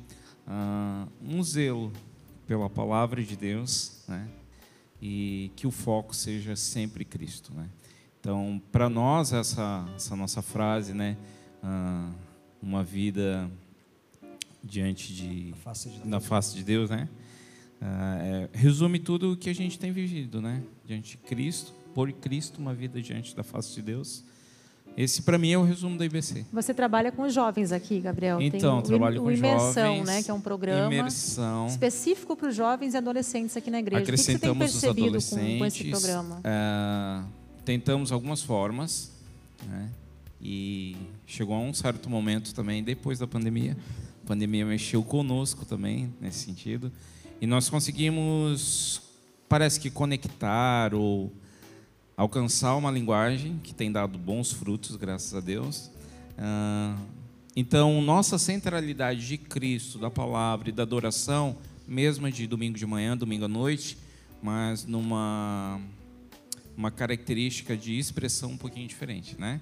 ah, 0.47 1.07
um 1.23 1.43
zelo 1.43 1.93
pela 2.47 2.71
palavra 2.71 3.23
de 3.23 3.37
Deus, 3.37 4.03
né? 4.09 4.29
E 5.01 5.53
que 5.55 5.67
o 5.67 5.71
foco 5.71 6.15
seja 6.15 6.57
sempre 6.57 7.05
Cristo, 7.05 7.53
né? 7.55 7.69
Então, 8.19 8.61
para 8.73 8.89
nós 8.89 9.33
essa 9.33 9.89
essa 9.95 10.17
nossa 10.17 10.43
frase, 10.43 10.93
né? 10.93 11.17
Ah, 11.63 12.11
uma 12.63 12.83
vida 12.83 13.51
diante 14.63 15.15
de 15.15 15.55
face 15.63 15.89
de 15.89 15.97
Deus. 15.97 16.09
na 16.09 16.21
face 16.21 16.57
de 16.57 16.65
Deus, 16.65 16.91
né? 16.91 17.09
Ah, 17.81 18.19
é, 18.21 18.49
resume 18.53 18.99
tudo 18.99 19.33
o 19.33 19.37
que 19.37 19.51
a 19.51 19.55
gente 19.55 19.79
tem 19.79 19.93
vivido, 19.93 20.41
né? 20.41 20.63
Diante 20.85 21.13
de 21.13 21.17
Cristo, 21.19 21.73
por 21.95 22.11
Cristo, 22.13 22.59
uma 22.59 22.75
vida 22.75 23.01
diante 23.01 23.37
da 23.37 23.43
face 23.43 23.75
de 23.75 23.83
Deus. 23.83 24.25
Esse, 24.99 25.23
para 25.23 25.39
mim, 25.39 25.53
é 25.53 25.57
o 25.57 25.63
resumo 25.63 25.97
da 25.97 26.05
IBC. 26.05 26.45
Você 26.53 26.75
trabalha 26.75 27.13
com 27.13 27.29
jovens 27.29 27.71
aqui, 27.71 28.01
Gabriel. 28.01 28.41
Então, 28.41 28.83
Tem 28.83 28.89
trabalho 28.89 29.21
o 29.21 29.25
com 29.27 29.31
Imersão, 29.31 29.99
jovens, 29.99 30.07
né, 30.09 30.23
que 30.25 30.31
é 30.33 30.35
um 30.35 30.41
programa 30.41 30.93
Imersão. 30.93 31.69
específico 31.69 32.35
para 32.35 32.49
os 32.49 32.57
jovens 32.57 32.95
e 32.95 32.97
adolescentes 32.97 33.57
aqui 33.57 33.71
na 33.71 33.79
igreja. 33.79 34.03
O 34.03 34.05
que 34.05 34.11
que 34.11 34.19
você 34.19 34.37
tem 34.37 34.51
Acrescentamos 34.51 34.75
os 34.75 34.81
percebido 34.81 35.19
com, 35.23 35.59
com 35.59 35.65
esse 35.67 35.85
programa? 35.85 36.41
Ah, 36.43 37.23
tentamos 37.65 38.11
algumas 38.11 38.43
formas, 38.43 39.13
né? 39.69 39.89
E 40.43 40.97
chegou 41.25 41.55
a 41.55 41.61
um 41.61 41.73
certo 41.73 42.11
momento 42.11 42.53
também, 42.53 42.83
depois 42.83 43.21
da 43.21 43.27
pandemia. 43.29 43.77
A 44.25 44.27
pandemia 44.27 44.67
mexeu 44.67 45.05
conosco 45.05 45.65
também, 45.65 46.13
nesse 46.21 46.45
sentido. 46.45 46.91
E 47.41 47.47
nós 47.47 47.71
conseguimos, 47.71 49.01
parece 49.49 49.79
que 49.79 49.91
conectar 49.91 50.93
ou 50.93 51.33
alcançar 52.19 52.75
uma 52.75 52.91
linguagem 52.91 53.61
que 53.63 53.73
tem 53.73 53.93
dado 53.93 54.19
bons 54.19 54.51
frutos, 54.51 54.97
graças 54.97 55.33
a 55.35 55.41
Deus. 55.41 55.89
Ah, 56.37 56.99
então, 57.55 58.03
nossa 58.03 58.37
centralidade 58.39 59.25
de 59.25 59.39
Cristo, 59.39 60.01
da 60.01 60.11
palavra 60.11 60.69
e 60.69 60.73
da 60.73 60.83
adoração, 60.83 61.57
mesmo 61.87 62.29
de 62.31 62.45
domingo 62.49 62.77
de 62.77 62.85
manhã, 62.85 63.17
domingo 63.17 63.45
à 63.45 63.49
noite, 63.49 63.97
mas 64.43 64.85
numa 64.85 65.81
uma 66.77 66.91
característica 66.91 67.77
de 67.77 67.97
expressão 67.99 68.51
um 68.51 68.57
pouquinho 68.57 68.87
diferente, 68.87 69.37
né? 69.39 69.61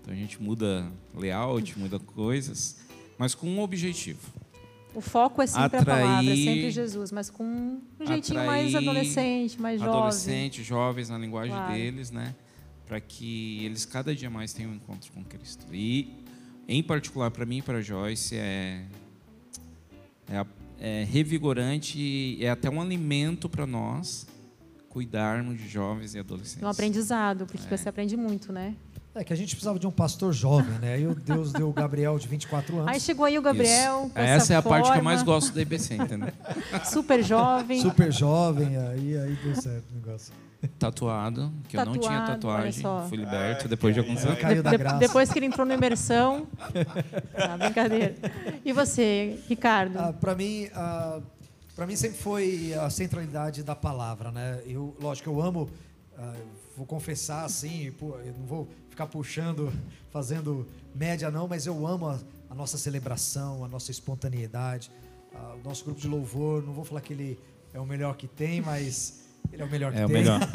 Então 0.00 0.12
a 0.12 0.16
gente 0.16 0.42
muda 0.42 0.90
layout, 1.14 1.78
muda 1.78 1.98
coisas, 1.98 2.78
mas 3.18 3.34
com 3.34 3.48
um 3.48 3.60
objetivo. 3.60 4.20
O 4.94 5.00
foco 5.00 5.40
é 5.42 5.46
sempre 5.46 5.78
a 5.78 5.84
palavra, 5.84 6.04
é 6.08 6.18
Atrair- 6.32 6.44
sempre 6.44 6.70
Jesus, 6.70 7.12
mas 7.12 7.30
com 7.30 7.44
um 7.44 7.80
jeitinho 8.06 8.44
mais 8.44 8.74
atrair 8.74 8.88
adolescente, 8.88 9.60
mais 9.60 9.78
jovem. 9.80 9.94
Adolescentes, 9.94 10.66
jovens 10.66 11.08
na 11.08 11.18
linguagem 11.18 11.54
Claro. 11.54 11.72
deles, 11.74 12.10
né? 12.10 12.34
Para 12.86 13.00
que 13.00 13.64
eles 13.64 13.84
cada 13.84 14.14
dia 14.14 14.30
mais 14.30 14.52
tenham 14.52 14.72
um 14.72 14.74
encontro 14.74 15.12
com 15.12 15.22
Cristo. 15.22 15.66
E, 15.72 16.14
em 16.66 16.82
particular, 16.82 17.30
para 17.30 17.44
mim 17.46 17.58
e 17.58 17.62
para 17.62 17.80
Joyce, 17.82 18.34
é, 18.34 18.84
é, 20.30 20.46
é 20.80 21.04
revigorante 21.04 22.38
é 22.42 22.50
até 22.50 22.68
um 22.70 22.80
alimento 22.80 23.48
para 23.48 23.66
nós 23.66 24.26
cuidarmos 24.88 25.58
de 25.58 25.68
jovens 25.68 26.14
e 26.14 26.18
adolescentes. 26.18 26.62
É 26.62 26.66
um 26.66 26.70
aprendizado, 26.70 27.46
porque 27.46 27.72
É. 27.72 27.76
você 27.76 27.88
aprende 27.88 28.16
muito, 28.16 28.52
né? 28.52 28.74
É 29.18 29.24
que 29.24 29.32
a 29.32 29.36
gente 29.36 29.50
precisava 29.56 29.78
de 29.80 29.86
um 29.86 29.90
pastor 29.90 30.32
jovem, 30.32 30.78
né? 30.78 30.94
Aí 30.94 31.06
o 31.06 31.12
Deus 31.14 31.52
deu 31.52 31.68
o 31.68 31.72
Gabriel 31.72 32.16
de 32.18 32.28
24 32.28 32.76
anos. 32.76 32.88
Aí 32.88 33.00
chegou 33.00 33.24
aí 33.26 33.36
o 33.36 33.42
Gabriel. 33.42 34.10
com 34.14 34.18
Essa, 34.20 34.54
é 34.54 34.56
a 34.56 34.62
parte 34.62 34.84
que 34.84 34.90
eu 34.90 34.94
forma, 34.94 35.02
mais 35.10 35.22
gosto 35.24 35.52
da 35.52 35.60
IBC, 35.60 35.94
entendeu? 35.96 36.28
Super 36.86 37.22
jovem. 37.24 37.80
Super 37.80 38.12
jovem, 38.12 38.76
aí, 38.76 39.18
aí 39.18 39.36
deu 39.42 39.54
certo 39.56 39.84
o 39.90 39.94
negócio. 39.96 40.32
Tatuado, 40.78 41.52
que 41.68 41.76
eu 41.76 41.84
não 41.84 41.98
tinha 41.98 42.20
Tatuado, 42.26 42.32
tatuagem. 42.72 43.08
Fui 43.08 43.18
liberto 43.18 43.68
depois 43.68 43.94
de 43.94 44.00
alguns 44.00 44.24
anos. 44.24 44.38
caiu 44.40 44.62
da 44.62 44.70
De- 44.70 44.78
graça. 44.78 44.98
depois 44.98 45.32
que 45.32 45.38
ele 45.38 45.46
entrou 45.46 45.66
no 45.66 45.72
imersão. 45.72 46.46
Tá, 47.36 47.56
brincadeira. 47.58 48.14
E 48.64 48.72
você, 48.72 49.38
Ricardo? 49.48 49.96
Ah, 49.98 50.12
para 50.12 50.34
mim, 50.34 50.68
ah, 50.74 51.20
para 51.76 51.86
mim 51.86 51.94
sempre 51.96 52.18
foi 52.18 52.72
a 52.74 52.88
centralidade 52.90 53.62
da 53.62 53.74
palavra, 53.76 54.30
né? 54.32 54.60
Eu, 54.66 54.96
lógico, 55.00 55.30
eu 55.30 55.40
amo, 55.40 55.70
ah, 56.18 56.34
vou 56.76 56.86
confessar 56.86 57.44
assim, 57.44 57.92
pô, 57.98 58.16
eu 58.24 58.32
não 58.38 58.46
vou 58.46 58.68
ficar 58.98 59.06
puxando, 59.06 59.72
fazendo 60.10 60.66
média 60.92 61.30
não, 61.30 61.46
mas 61.46 61.66
eu 61.66 61.86
amo 61.86 62.08
a, 62.08 62.18
a 62.50 62.54
nossa 62.54 62.76
celebração, 62.76 63.64
a 63.64 63.68
nossa 63.68 63.92
espontaneidade, 63.92 64.90
ah, 65.32 65.54
o 65.62 65.68
nosso 65.68 65.84
grupo 65.84 66.00
de 66.00 66.08
louvor. 66.08 66.64
Não 66.66 66.72
vou 66.72 66.84
falar 66.84 67.00
que 67.00 67.12
ele 67.12 67.38
é 67.72 67.78
o 67.78 67.86
melhor 67.86 68.16
que 68.16 68.26
tem, 68.26 68.60
mas 68.60 69.20
ele 69.52 69.62
é 69.62 69.64
o 69.64 69.70
melhor 69.70 69.92
que 69.92 69.98
É 70.00 70.04
o 70.04 70.08
tem. 70.08 70.16
melhor. 70.16 70.40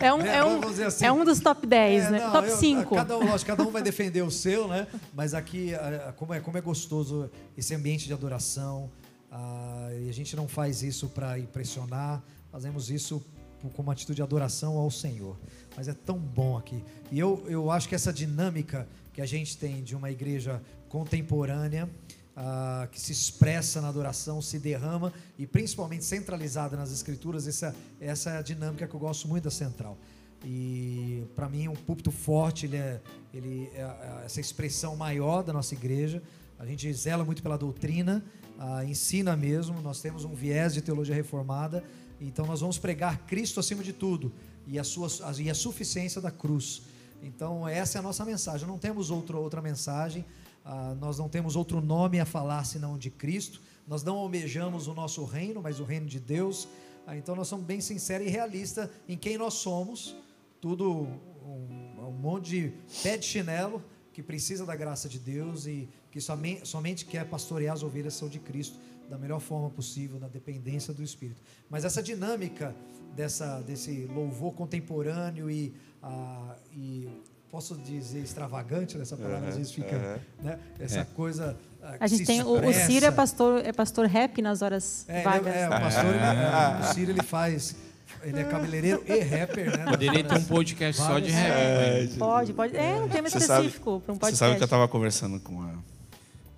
É 0.00 0.12
um, 0.12 0.18
né, 0.18 0.36
é 0.36 0.44
um, 0.44 0.60
assim. 0.86 1.04
é 1.04 1.12
um 1.12 1.24
dos 1.24 1.38
top 1.38 1.64
10, 1.66 2.04
É, 2.06 2.10
né? 2.10 2.18
não, 2.18 2.32
top 2.32 2.48
eu- 2.48 2.56
5. 2.56 2.94
Cada 2.96 3.16
um, 3.18 3.24
lógico, 3.26 3.50
cada 3.50 3.62
um 3.62 3.70
vai 3.70 3.82
defender 3.82 4.22
o 4.22 4.30
seu, 4.30 4.66
né? 4.66 4.88
Mas 5.14 5.32
aqui, 5.32 5.72
ah, 5.76 6.12
como 6.16 6.34
é, 6.34 6.40
como 6.40 6.58
é 6.58 6.60
gostoso 6.60 7.30
esse 7.56 7.72
ambiente 7.74 8.06
de 8.06 8.12
adoração. 8.12 8.90
ah, 9.30 9.88
e 10.04 10.08
a 10.08 10.12
gente 10.12 10.34
não 10.34 10.48
faz 10.48 10.82
isso 10.82 11.08
para 11.10 11.38
impressionar, 11.38 12.20
fazemos 12.50 12.90
isso 12.90 13.22
com 13.70 13.82
uma 13.82 13.92
atitude 13.92 14.16
de 14.16 14.22
adoração 14.22 14.76
ao 14.76 14.90
Senhor. 14.90 15.38
Mas 15.76 15.88
é 15.88 15.94
tão 15.94 16.18
bom 16.18 16.56
aqui. 16.56 16.82
E 17.10 17.18
eu, 17.18 17.44
eu 17.46 17.70
acho 17.70 17.88
que 17.88 17.94
essa 17.94 18.12
dinâmica 18.12 18.88
que 19.12 19.20
a 19.20 19.26
gente 19.26 19.56
tem 19.56 19.82
de 19.82 19.94
uma 19.94 20.10
igreja 20.10 20.62
contemporânea, 20.88 21.88
ah, 22.36 22.88
que 22.90 23.00
se 23.00 23.12
expressa 23.12 23.80
na 23.80 23.88
adoração, 23.88 24.40
se 24.40 24.58
derrama 24.58 25.12
e 25.38 25.46
principalmente 25.46 26.04
centralizada 26.04 26.76
nas 26.76 26.90
escrituras, 26.90 27.46
essa, 27.46 27.74
essa 28.00 28.30
é 28.30 28.38
a 28.38 28.42
dinâmica 28.42 28.86
que 28.86 28.94
eu 28.94 29.00
gosto 29.00 29.28
muito 29.28 29.44
da 29.44 29.50
central. 29.50 29.98
E 30.44 31.24
para 31.36 31.48
mim 31.48 31.68
um 31.68 31.74
púlpito 31.74 32.10
forte, 32.10 32.66
ele 32.66 32.76
é, 32.76 33.00
ele 33.32 33.70
é 33.74 33.80
é 33.80 34.22
essa 34.24 34.40
expressão 34.40 34.96
maior 34.96 35.42
da 35.42 35.52
nossa 35.52 35.74
igreja. 35.74 36.22
A 36.58 36.66
gente 36.66 36.92
zela 36.92 37.24
muito 37.24 37.42
pela 37.42 37.56
doutrina, 37.56 38.24
ah, 38.58 38.84
ensina 38.84 39.36
mesmo. 39.36 39.80
Nós 39.80 40.00
temos 40.00 40.24
um 40.24 40.34
viés 40.34 40.74
de 40.74 40.80
teologia 40.80 41.14
reformada, 41.14 41.84
então 42.26 42.46
nós 42.46 42.60
vamos 42.60 42.78
pregar 42.78 43.26
Cristo 43.26 43.60
acima 43.60 43.82
de 43.82 43.92
tudo 43.92 44.32
e 44.66 44.78
a 44.78 44.84
sua 44.84 45.08
a, 45.28 45.40
e 45.40 45.50
a 45.50 45.54
suficiência 45.54 46.20
da 46.20 46.30
cruz. 46.30 46.82
Então 47.22 47.68
essa 47.68 47.98
é 47.98 48.00
a 48.00 48.02
nossa 48.02 48.24
mensagem. 48.24 48.66
Não 48.66 48.78
temos 48.78 49.10
outra 49.10 49.36
outra 49.36 49.60
mensagem. 49.60 50.24
ah, 50.64 50.94
nós 51.00 51.18
não 51.18 51.28
temos 51.28 51.56
outro 51.56 51.80
nome 51.80 52.20
a 52.20 52.24
falar 52.24 52.64
senão 52.64 52.96
de 52.96 53.10
Cristo. 53.10 53.60
Nós 53.86 54.02
não 54.02 54.16
almejamos 54.16 54.86
o 54.86 54.94
nosso 54.94 55.24
reino, 55.24 55.60
mas 55.60 55.80
o 55.80 55.84
reino 55.84 56.06
de 56.06 56.20
Deus. 56.20 56.68
Ah, 57.06 57.16
então 57.16 57.34
nós 57.34 57.48
somos 57.48 57.66
bem 57.66 57.80
sinceros 57.80 58.26
e 58.26 58.30
realistas 58.30 58.88
em 59.08 59.16
quem 59.16 59.36
nós 59.36 59.54
somos. 59.54 60.14
Tudo 60.60 61.08
um, 61.44 62.06
um 62.06 62.12
monte 62.12 62.50
de 62.50 62.72
pé 63.02 63.16
de 63.16 63.26
chinelo 63.26 63.82
que 64.12 64.22
precisa 64.22 64.64
da 64.64 64.76
graça 64.76 65.08
de 65.08 65.18
Deus 65.18 65.66
e 65.66 65.88
que 66.10 66.20
somente, 66.20 66.68
somente 66.68 67.04
quer 67.04 67.24
pastorear 67.24 67.74
as 67.74 67.82
ovelhas 67.82 68.14
são 68.14 68.28
de 68.28 68.38
Cristo 68.38 68.78
da 69.12 69.18
melhor 69.18 69.40
forma 69.40 69.68
possível, 69.68 70.18
na 70.18 70.26
dependência 70.26 70.94
do 70.94 71.02
Espírito. 71.02 71.42
Mas 71.68 71.84
essa 71.84 72.02
dinâmica 72.02 72.74
dessa, 73.14 73.60
desse 73.60 74.06
louvor 74.06 74.54
contemporâneo 74.54 75.50
e, 75.50 75.74
ah, 76.02 76.56
e 76.74 77.06
posso 77.50 77.76
dizer 77.76 78.20
extravagante 78.20 78.96
nessa 78.96 79.14
palavra, 79.14 79.50
às 79.50 79.56
vezes 79.58 79.70
fica, 79.70 80.18
né? 80.42 80.58
Essa 80.80 81.00
É. 81.00 81.04
coisa 81.04 81.54
ah, 81.82 81.96
A 82.00 82.06
gente 82.06 82.24
tem 82.24 82.42
o. 82.42 82.72
Ciro 82.72 83.04
é 83.04 83.10
pastor, 83.10 83.62
é 83.66 83.70
pastor 83.70 84.06
rap 84.06 84.40
nas 84.40 84.62
horas 84.62 85.04
É, 85.06 85.16
ele 85.16 85.24
vagas. 85.24 85.54
é, 85.54 85.60
é, 85.60 85.66
o 85.66 85.70
pastor, 85.70 86.04
ele, 86.06 86.24
é, 86.24 86.80
o 86.80 86.94
Ciro 86.94 87.10
ele 87.10 87.22
faz, 87.22 87.76
ele 88.22 88.40
é 88.40 88.44
cabeleireiro 88.44 89.04
e 89.06 89.18
rapper, 89.20 89.76
né? 89.76 89.84
Poderia 89.90 90.24
ter 90.24 90.38
um 90.38 90.44
podcast 90.44 91.02
só 91.02 91.18
de 91.18 91.30
rap. 91.30 91.50
né? 91.52 92.16
Pode, 92.18 92.52
pode. 92.54 92.74
É 92.74 92.94
um 92.94 93.10
tema 93.10 93.28
Você 93.28 93.36
específico 93.36 94.00
para 94.00 94.12
um 94.14 94.16
Você 94.16 94.20
podcast. 94.20 94.38
sabe 94.38 94.56
que 94.56 94.62
eu 94.62 94.64
estava 94.64 94.88
conversando 94.88 95.38
com, 95.38 95.60
a- 95.60 95.74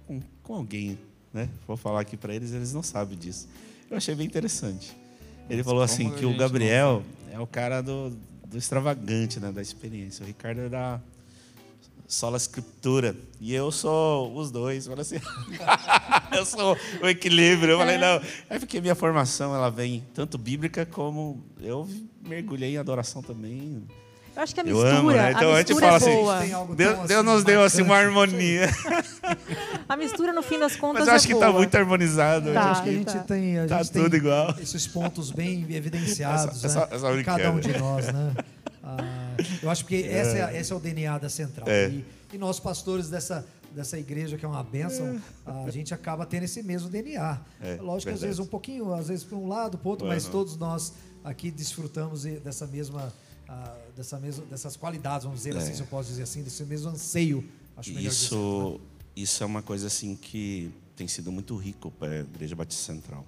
com, 0.07 0.21
com 0.45 0.55
alguém, 0.55 0.97
né? 1.35 1.49
Vou 1.67 1.77
falar 1.77 2.01
aqui 2.01 2.17
para 2.17 2.35
eles, 2.35 2.53
eles 2.53 2.73
não 2.73 2.83
sabem 2.83 3.19
disso. 3.19 3.49
Eu 3.91 3.97
achei 3.97 4.15
bem 4.15 4.27
interessante. 4.27 4.97
Ele 5.51 5.63
falou 5.63 5.81
como 5.81 5.93
assim 5.93 6.11
que 6.11 6.25
o 6.25 6.37
Gabriel 6.37 7.03
é 7.31 7.39
o 7.39 7.47
cara 7.47 7.83
do, 7.83 8.17
do 8.47 8.57
extravagante, 8.57 9.39
né? 9.39 9.53
Da 9.53 9.61
experiência. 9.61 10.23
O 10.23 10.27
Ricardo 10.27 10.61
é 10.63 10.69
da 10.69 11.01
sola 12.07 12.37
escritura. 12.37 13.15
E 13.41 13.53
eu 13.53 13.71
sou 13.71 14.35
os 14.35 14.51
dois. 14.51 14.87
Eu 14.87 14.93
falei 14.97 15.03
assim, 15.03 15.27
eu 16.35 16.47
sou 16.47 16.77
o 17.03 17.09
equilíbrio. 17.09 17.73
Eu 17.73 17.79
falei, 17.79 17.99
não. 17.99 18.21
É 18.49 18.59
porque 18.59 18.81
minha 18.81 18.95
formação 18.95 19.55
ela 19.55 19.71
vem 19.71 20.03
tanto 20.15 20.39
bíblica 20.39 20.87
como 20.87 21.45
eu 21.61 21.89
mergulhei 22.23 22.75
em 22.75 22.79
adoração 22.79 23.23
também. 23.23 23.87
Eu 24.37 24.43
acho 24.43 24.55
que 24.55 24.61
a 24.61 24.65
Eu 24.65 24.67
mistura, 24.69 24.97
amo, 24.99 25.11
né? 25.13 25.31
Então 25.33 25.51
a 25.51 25.55
a 25.55 25.59
gente 25.59 25.69
mistura 25.75 25.87
fala 25.87 25.95
é 25.95 25.97
assim, 25.97 26.17
boa. 26.23 26.55
Algo 26.57 26.75
Deus, 26.75 26.99
Deus 27.07 27.11
assim, 27.21 27.23
nos 27.23 27.45
deu 27.45 27.63
assim 27.63 27.83
uma 27.83 27.97
harmonia. 27.97 28.69
A 29.89 29.97
mistura, 29.97 30.33
no 30.33 30.43
fim 30.43 30.59
das 30.59 30.77
contas, 30.77 31.01
Mas 31.01 31.09
eu 31.09 31.15
acho 31.15 31.25
é 31.25 31.29
que 31.29 31.35
boa. 31.35 31.47
tá 31.47 31.53
muito 31.53 31.75
harmonizado. 31.77 32.47
Tá. 32.53 32.61
Eu 32.61 32.69
acho 32.69 32.83
que 32.83 32.89
a 32.89 32.93
gente 32.93 33.13
tá. 33.13 33.19
tem, 33.21 33.59
a 33.59 33.67
tá 33.67 33.83
gente 33.83 33.93
tudo 33.93 34.11
tem 34.11 34.19
igual. 34.19 34.55
esses 34.61 34.87
pontos 34.87 35.31
bem 35.31 35.67
evidenciados, 35.71 36.65
Essa- 36.65 36.79
né? 36.81 36.85
essa- 36.91 36.95
essa 37.09 37.21
em 37.21 37.25
cada 37.25 37.51
um 37.51 37.61
de 37.61 37.77
nós, 37.79 38.07
né? 38.13 38.35
Ah, 38.87 38.99
eu 39.63 39.71
acho 39.71 39.87
que 39.87 40.07
essa 40.07 40.37
é, 40.37 40.61
esse 40.61 40.71
é 40.71 40.77
o 40.77 40.79
DNA 40.79 41.17
da 41.17 41.31
Central. 41.31 41.67
É. 41.67 41.89
E, 41.89 42.05
e 42.35 42.37
nós, 42.39 42.61
pastores 42.61 43.09
dessa, 43.09 43.47
dessa 43.75 43.99
igreja, 43.99 44.37
que 44.37 44.45
é 44.45 44.49
uma 44.49 44.63
bênção, 44.63 45.19
a 45.67 45.71
gente 45.71 45.95
acaba 45.95 46.27
tendo 46.27 46.43
esse 46.43 46.63
mesmo 46.63 46.91
DNA. 46.91 47.39
É, 47.63 47.79
Lógico 47.81 48.11
que 48.11 48.15
às 48.15 48.21
vezes 48.21 48.39
um 48.39 48.45
pouquinho, 48.45 48.93
às 48.93 49.09
vezes 49.09 49.25
para 49.25 49.39
um 49.39 49.49
lado, 49.49 49.79
para 49.79 49.87
o 49.89 49.91
outro, 49.91 50.07
mas 50.07 50.27
Uhum. 50.27 50.33
todos 50.33 50.59
nós 50.59 50.93
aqui 51.25 51.51
desfrutamos 51.51 52.25
dessa 52.25 52.67
mesma, 52.67 53.11
ah, 53.55 53.77
dessa 53.97 54.19
mesma, 54.19 54.45
dessas 54.47 54.77
qualidades, 54.77 55.25
vamos 55.25 55.39
dizer 55.41 55.55
É. 55.55 55.59
assim, 55.59 55.75
se 55.75 55.81
eu 55.81 55.87
posso 55.87 56.09
dizer 56.09 56.23
assim, 56.25 56.43
desse 56.43 56.63
mesmo 56.65 56.89
anseio. 56.91 57.45
Acho 57.77 57.91
melhor 57.91 58.11
dizer 58.11 58.27
assim, 58.27 58.35
né? 58.37 58.41
Isso, 58.41 58.81
isso 59.17 59.43
é 59.43 59.47
uma 59.47 59.63
coisa 59.63 59.87
assim 59.87 60.17
que 60.17 60.73
tem 60.97 61.07
sido 61.09 61.31
muito 61.33 61.57
rico 61.57 61.91
para 61.93 62.13
a 62.13 62.21
Igreja 62.21 62.55
Batista 62.57 62.93
Central. 62.93 63.25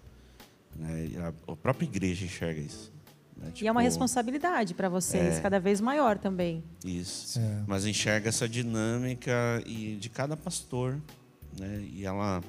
Né? 0.74 1.10
A, 1.48 1.52
a 1.52 1.56
própria 1.56 1.86
igreja 1.86 2.24
enxerga 2.24 2.60
isso. 2.60 2.92
né? 3.36 3.52
E 3.60 3.66
é 3.66 3.70
uma 3.72 3.80
Tipo, 3.80 3.88
responsabilidade 3.90 4.74
para 4.74 4.88
vocês, 4.88 5.36
É. 5.36 5.40
cada 5.40 5.58
vez 5.60 5.80
maior 5.80 6.18
também. 6.18 6.62
Isso. 6.84 7.38
É. 7.38 7.64
Mas 7.66 7.84
enxerga 7.86 8.28
essa 8.28 8.48
dinâmica 8.48 9.62
e 9.66 9.96
de 9.96 10.08
cada 10.08 10.36
pastor, 10.36 10.98
né? 11.58 11.86
E 11.92 12.04
ela 12.04 12.42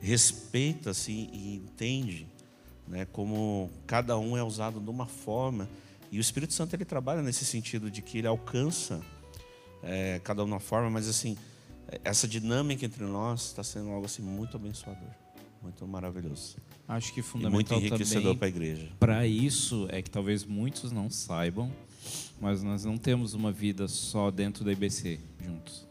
respeita 0.00 0.90
assim 0.90 1.28
e 1.32 1.56
entende, 1.56 2.26
né? 2.86 3.06
Como 3.12 3.70
cada 3.86 4.18
um 4.18 4.36
é 4.36 4.42
usado 4.42 4.80
de 4.80 4.90
uma 4.90 5.06
forma 5.06 5.68
e 6.10 6.18
o 6.18 6.20
Espírito 6.20 6.52
Santo 6.52 6.74
ele 6.74 6.84
trabalha 6.84 7.22
nesse 7.22 7.44
sentido 7.44 7.90
de 7.90 8.02
que 8.02 8.18
ele 8.18 8.26
alcança 8.26 9.00
é, 9.82 10.20
cada 10.24 10.42
um 10.42 10.46
de 10.46 10.52
uma 10.52 10.60
forma, 10.60 10.90
mas 10.90 11.08
assim 11.08 11.36
essa 12.04 12.28
dinâmica 12.28 12.84
entre 12.84 13.04
nós 13.04 13.46
está 13.46 13.62
sendo 13.62 13.90
algo 13.90 14.06
assim 14.06 14.22
muito 14.22 14.56
abençoador, 14.56 15.08
muito 15.62 15.86
maravilhoso 15.86 16.56
Acho 16.86 17.12
que 17.12 17.20
e 17.20 17.22
muito 17.22 17.30
fundamental 17.32 17.78
enriquecedor 17.78 18.34
para 18.36 18.46
a 18.46 18.48
igreja. 18.48 18.88
para 18.98 19.26
isso 19.26 19.86
é 19.90 20.00
que 20.00 20.10
talvez 20.10 20.44
muitos 20.44 20.90
não 20.90 21.10
saibam, 21.10 21.70
mas 22.40 22.62
nós 22.62 22.84
não 22.84 22.96
temos 22.96 23.34
uma 23.34 23.52
vida 23.52 23.86
só 23.86 24.30
dentro 24.30 24.64
da 24.64 24.72
IBC 24.72 25.20
juntos. 25.44 25.86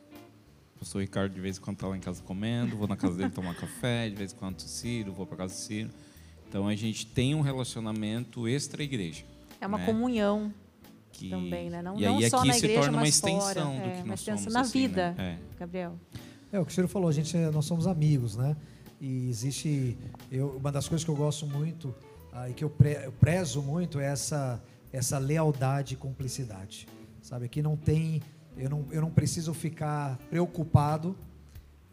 O 0.76 0.80
pastor 0.80 1.02
Ricardo 1.02 1.34
de 1.34 1.40
vez 1.40 1.58
em 1.58 1.62
quando 1.62 1.76
está 1.76 1.88
lá 1.88 1.96
em 1.96 2.00
casa 2.00 2.24
comendo, 2.24 2.76
vou 2.76 2.88
na 2.88 2.96
casa 2.96 3.16
dele 3.16 3.30
tomar 3.30 3.54
café, 3.58 4.10
de 4.10 4.16
vez 4.16 4.34
em 4.34 4.36
quando 4.36 4.60
Ciro, 4.62 5.14
vou 5.14 5.28
para 5.28 5.38
casa 5.38 5.54
do 5.54 5.58
Ciro. 5.58 5.90
Então 6.50 6.68
a 6.68 6.76
gente 6.76 7.06
tem 7.06 7.36
um 7.36 7.42
relacionamento 7.42 8.48
extra-igreja. 8.48 9.24
É 9.60 9.68
uma 9.68 9.78
né? 9.78 9.86
comunhão 9.86 10.54
Que... 11.12 11.30
também, 11.30 11.70
né? 11.70 11.82
Não, 11.82 12.00
e 12.00 12.06
não 12.06 12.18
aí 12.18 12.30
só 12.30 12.38
aqui 12.40 12.48
na 12.48 12.54
se 12.54 12.60
igreja, 12.60 12.82
torna 12.82 12.98
uma 12.98 13.02
mas 13.02 13.10
extensão 13.10 13.42
fora. 13.42 13.62
do 13.64 13.70
é, 13.70 13.92
que 13.92 13.98
uma 14.00 14.08
nós 14.08 14.20
extensão 14.20 14.38
somos 14.38 14.54
na 14.54 14.62
assim, 14.62 14.88
vida, 14.88 15.12
né? 15.18 15.40
É. 15.56 15.60
Gabriel. 15.60 16.00
É 16.52 16.60
o 16.60 16.66
que 16.66 16.72
o 16.72 16.76
senhor 16.76 16.88
falou, 16.88 17.10
a 17.10 17.12
gente, 17.12 17.36
é- 17.36 17.52
nós 17.52 17.66
somos 17.66 17.88
amigos, 17.88 18.36
né? 18.36 18.56
E 19.00 19.30
existe, 19.30 19.98
eu, 20.32 20.58
uma 20.58 20.72
das 20.72 20.88
coisas 20.88 21.04
que 21.04 21.12
eu 21.12 21.16
gosto 21.16 21.46
muito 21.46 21.94
ah, 22.34 22.50
e 22.50 22.54
que 22.54 22.64
eu, 22.64 22.70
pre, 22.70 22.94
eu 23.04 23.12
prezo 23.12 23.62
muito 23.62 24.00
é 24.00 24.06
essa, 24.06 24.62
essa 24.92 25.18
lealdade 25.18 25.94
e 25.94 25.98
cumplicidade. 25.98 26.88
Sabe, 27.22 27.46
aqui 27.46 27.62
não 27.62 27.76
tem, 27.76 28.22
eu 28.56 28.70
não, 28.70 28.86
eu 28.92 29.02
não 29.02 29.12
preciso 29.12 29.54
ficar 29.54 30.18
preocupado 30.30 31.16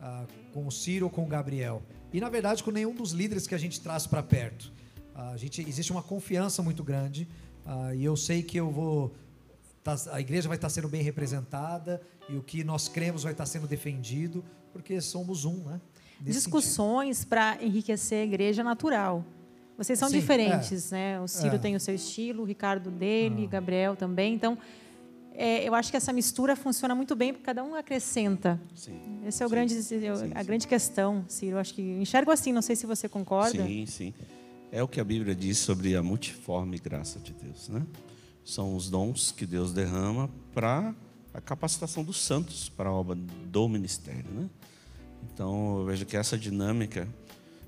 ah, 0.00 0.24
com 0.52 0.66
o 0.66 0.70
Ciro 0.70 1.06
ou 1.06 1.10
com 1.10 1.24
o 1.24 1.26
Gabriel. 1.26 1.82
E 2.12 2.20
na 2.20 2.28
verdade 2.28 2.62
com 2.62 2.70
nenhum 2.70 2.94
dos 2.94 3.12
líderes 3.12 3.46
que 3.46 3.54
a 3.54 3.58
gente 3.58 3.80
traz 3.80 4.06
para 4.06 4.22
perto. 4.22 4.72
Ah, 5.14 5.30
a 5.30 5.36
gente, 5.36 5.60
existe 5.60 5.92
uma 5.92 6.02
confiança 6.02 6.62
muito 6.62 6.82
grande 6.84 7.28
ah, 7.66 7.94
e 7.94 8.04
eu 8.04 8.16
sei 8.16 8.42
que 8.42 8.58
eu 8.58 8.70
vou 8.70 9.12
tá- 9.82 9.96
a 10.12 10.20
igreja 10.20 10.48
vai 10.48 10.56
estar 10.56 10.68
sendo 10.68 10.88
bem 10.88 11.02
representada 11.02 12.00
e 12.28 12.36
o 12.36 12.42
que 12.42 12.64
nós 12.64 12.88
cremos 12.88 13.22
vai 13.22 13.32
estar 13.32 13.46
sendo 13.46 13.66
defendido, 13.66 14.44
porque 14.72 15.00
somos 15.00 15.44
um, 15.44 15.56
né? 15.64 15.80
Nesse 16.20 16.38
Discussões 16.38 17.24
para 17.24 17.58
enriquecer 17.62 18.22
a 18.22 18.24
igreja 18.24 18.62
é 18.62 18.64
natural. 18.64 19.24
Vocês 19.76 19.98
são 19.98 20.08
Sim, 20.08 20.20
diferentes, 20.20 20.90
né? 20.92 21.20
O 21.20 21.26
Ciro 21.28 21.56
É. 21.56 21.58
tem 21.58 21.74
o 21.74 21.80
seu 21.80 21.94
estilo, 21.94 22.42
o 22.42 22.46
Ricardo 22.46 22.90
dele, 22.90 23.44
Ah. 23.44 23.48
Gabriel 23.50 23.96
também. 23.96 24.32
Então, 24.32 24.56
é, 25.34 25.68
eu 25.68 25.74
acho 25.74 25.90
que 25.90 25.96
essa 25.96 26.12
mistura 26.12 26.54
funciona 26.54 26.94
muito 26.94 27.16
bem 27.16 27.32
porque 27.32 27.44
cada 27.44 27.62
um 27.64 27.74
acrescenta. 27.74 28.58
Sim. 28.74 29.20
Esse 29.26 29.42
é 29.42 29.46
o 29.46 29.48
Sim. 29.48 29.54
grande, 29.54 29.82
Sim, 29.82 30.08
a 30.08 30.16
sim. 30.16 30.46
grande 30.46 30.66
questão, 30.68 31.24
Ciro. 31.28 31.56
Eu 31.56 31.58
acho 31.58 31.74
que 31.74 31.82
enxergo 31.82 32.30
assim, 32.30 32.52
não 32.52 32.62
sei 32.62 32.76
se 32.76 32.86
você 32.86 33.08
concorda. 33.08 33.64
Sim, 33.64 33.84
sim. 33.86 34.14
É 34.74 34.82
o 34.82 34.88
que 34.88 34.98
a 34.98 35.04
Bíblia 35.04 35.36
diz 35.36 35.58
sobre 35.58 35.94
a 35.94 36.02
multiforme 36.02 36.80
graça 36.80 37.20
de 37.20 37.32
Deus, 37.32 37.68
né? 37.68 37.86
São 38.44 38.74
os 38.74 38.90
dons 38.90 39.30
que 39.30 39.46
Deus 39.46 39.72
derrama 39.72 40.28
para 40.52 40.92
a 41.32 41.40
capacitação 41.40 42.02
dos 42.02 42.16
santos 42.16 42.70
para 42.70 42.88
a 42.88 42.92
obra 42.92 43.14
do 43.14 43.68
ministério, 43.68 44.28
né? 44.32 44.50
Então, 45.32 45.78
eu 45.78 45.84
vejo 45.86 46.04
que 46.04 46.16
essa 46.16 46.36
dinâmica, 46.36 47.06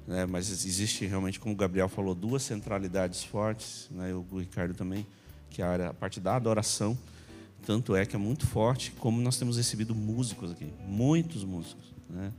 né, 0.04 0.26
mas 0.26 0.50
existe 0.50 1.06
realmente, 1.06 1.38
como 1.38 1.54
o 1.54 1.56
Gabriel 1.56 1.88
falou, 1.88 2.12
duas 2.12 2.42
centralidades 2.42 3.22
fortes, 3.22 3.86
né, 3.92 4.12
o 4.12 4.26
Ricardo 4.38 4.74
também, 4.74 5.06
que 5.48 5.62
é 5.62 5.64
a, 5.64 5.70
área, 5.70 5.88
a 5.90 5.94
parte 5.94 6.18
da 6.18 6.34
adoração, 6.34 6.98
tanto 7.64 7.94
é 7.94 8.04
que 8.04 8.16
é 8.16 8.18
muito 8.18 8.48
forte, 8.48 8.90
como 8.98 9.20
nós 9.20 9.38
temos 9.38 9.56
recebido 9.56 9.94
músicos 9.94 10.50
aqui, 10.50 10.72
muitos 10.84 11.44
músicos, 11.44 11.84
né? 12.10 12.32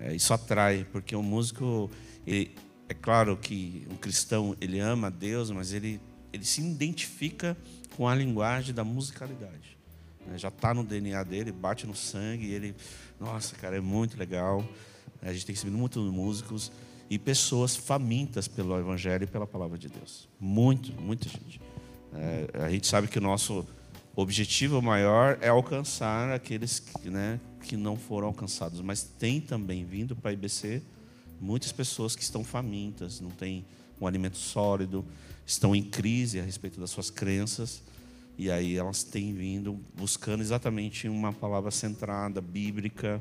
É, 0.00 0.14
isso 0.14 0.32
atrai, 0.32 0.86
porque 0.92 1.16
o 1.16 1.22
músico, 1.24 1.90
ele, 2.24 2.54
é 2.88 2.94
claro 2.94 3.36
que 3.36 3.86
um 3.90 3.96
cristão 3.96 4.56
ele 4.60 4.80
ama 4.80 5.08
a 5.08 5.10
Deus, 5.10 5.50
mas 5.50 5.72
ele 5.72 6.00
ele 6.32 6.44
se 6.44 6.60
identifica 6.60 7.56
com 7.96 8.08
a 8.08 8.14
linguagem 8.14 8.74
da 8.74 8.84
musicalidade. 8.84 9.76
né? 10.26 10.38
Já 10.38 10.48
está 10.48 10.74
no 10.74 10.84
DNA 10.84 11.22
dele, 11.24 11.50
bate 11.50 11.86
no 11.86 11.94
sangue, 11.94 12.50
ele, 12.50 12.74
nossa, 13.18 13.56
cara, 13.56 13.76
é 13.76 13.80
muito 13.80 14.18
legal. 14.18 14.64
A 15.22 15.32
gente 15.32 15.46
tem 15.46 15.54
recebido 15.54 15.76
muitos 15.76 16.02
músicos 16.12 16.70
e 17.10 17.18
pessoas 17.18 17.74
famintas 17.74 18.46
pelo 18.46 18.78
Evangelho 18.78 19.24
e 19.24 19.26
pela 19.26 19.46
palavra 19.46 19.78
de 19.78 19.88
Deus. 19.88 20.28
Muito, 20.38 20.92
muita 21.00 21.28
gente. 21.28 21.60
É, 22.14 22.64
a 22.64 22.70
gente 22.70 22.86
sabe 22.86 23.08
que 23.08 23.18
o 23.18 23.22
nosso 23.22 23.66
objetivo 24.14 24.80
maior 24.82 25.38
é 25.40 25.48
alcançar 25.48 26.32
aqueles 26.32 26.78
que, 26.78 27.08
né, 27.08 27.40
que 27.62 27.76
não 27.76 27.96
foram 27.96 28.28
alcançados, 28.28 28.80
mas 28.80 29.02
tem 29.02 29.40
também 29.40 29.84
vindo 29.84 30.14
para 30.14 30.30
a 30.30 30.32
IBC 30.32 30.82
muitas 31.40 31.72
pessoas 31.72 32.14
que 32.16 32.22
estão 32.22 32.42
famintas, 32.44 33.20
não 33.20 33.30
têm 33.30 33.64
um 34.00 34.06
alimento 34.06 34.36
sólido, 34.36 35.04
estão 35.46 35.74
em 35.74 35.82
crise 35.82 36.38
a 36.40 36.42
respeito 36.42 36.78
das 36.80 36.90
suas 36.90 37.10
crenças, 37.10 37.82
e 38.36 38.50
aí 38.50 38.76
elas 38.76 39.02
têm 39.02 39.32
vindo 39.34 39.78
buscando 39.96 40.40
exatamente 40.42 41.08
uma 41.08 41.32
palavra 41.32 41.70
centrada, 41.70 42.40
bíblica, 42.40 43.20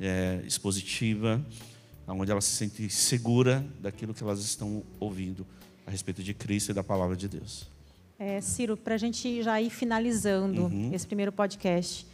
é, 0.00 0.42
expositiva, 0.46 1.40
onde 2.08 2.30
elas 2.30 2.44
se 2.44 2.56
sentem 2.56 2.88
segura 2.88 3.64
daquilo 3.80 4.12
que 4.14 4.22
elas 4.22 4.40
estão 4.40 4.82
ouvindo 4.98 5.46
a 5.86 5.90
respeito 5.90 6.22
de 6.22 6.34
Cristo 6.34 6.70
e 6.70 6.74
da 6.74 6.82
palavra 6.82 7.16
de 7.16 7.28
Deus. 7.28 7.66
É, 8.18 8.40
Ciro, 8.40 8.76
para 8.76 8.94
a 8.94 8.98
gente 8.98 9.42
já 9.42 9.60
ir 9.60 9.70
finalizando 9.70 10.64
Uhum. 10.64 10.90
esse 10.92 11.06
primeiro 11.06 11.30
podcast, 11.30 12.06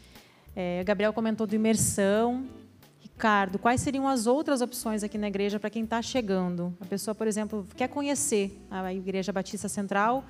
é, 0.55 0.83
Gabriel 0.85 1.13
comentou 1.13 1.47
do 1.47 1.55
imersão. 1.55 2.45
Ricardo, 3.23 3.57
quais 3.57 3.81
seriam 3.81 4.09
as 4.09 4.27
outras 4.27 4.61
opções 4.63 5.05
aqui 5.05 5.17
na 5.17 5.29
igreja 5.29 5.61
para 5.61 5.71
quem 5.71 5.85
está 5.85 6.03
chegando? 6.03 6.77
A 6.81 6.85
pessoa, 6.85 7.15
por 7.15 7.29
exemplo, 7.29 7.65
quer 7.77 7.87
conhecer 7.87 8.61
a 8.69 8.93
Igreja 8.93 9.33
Batista 9.33 9.69
Central, 9.69 10.25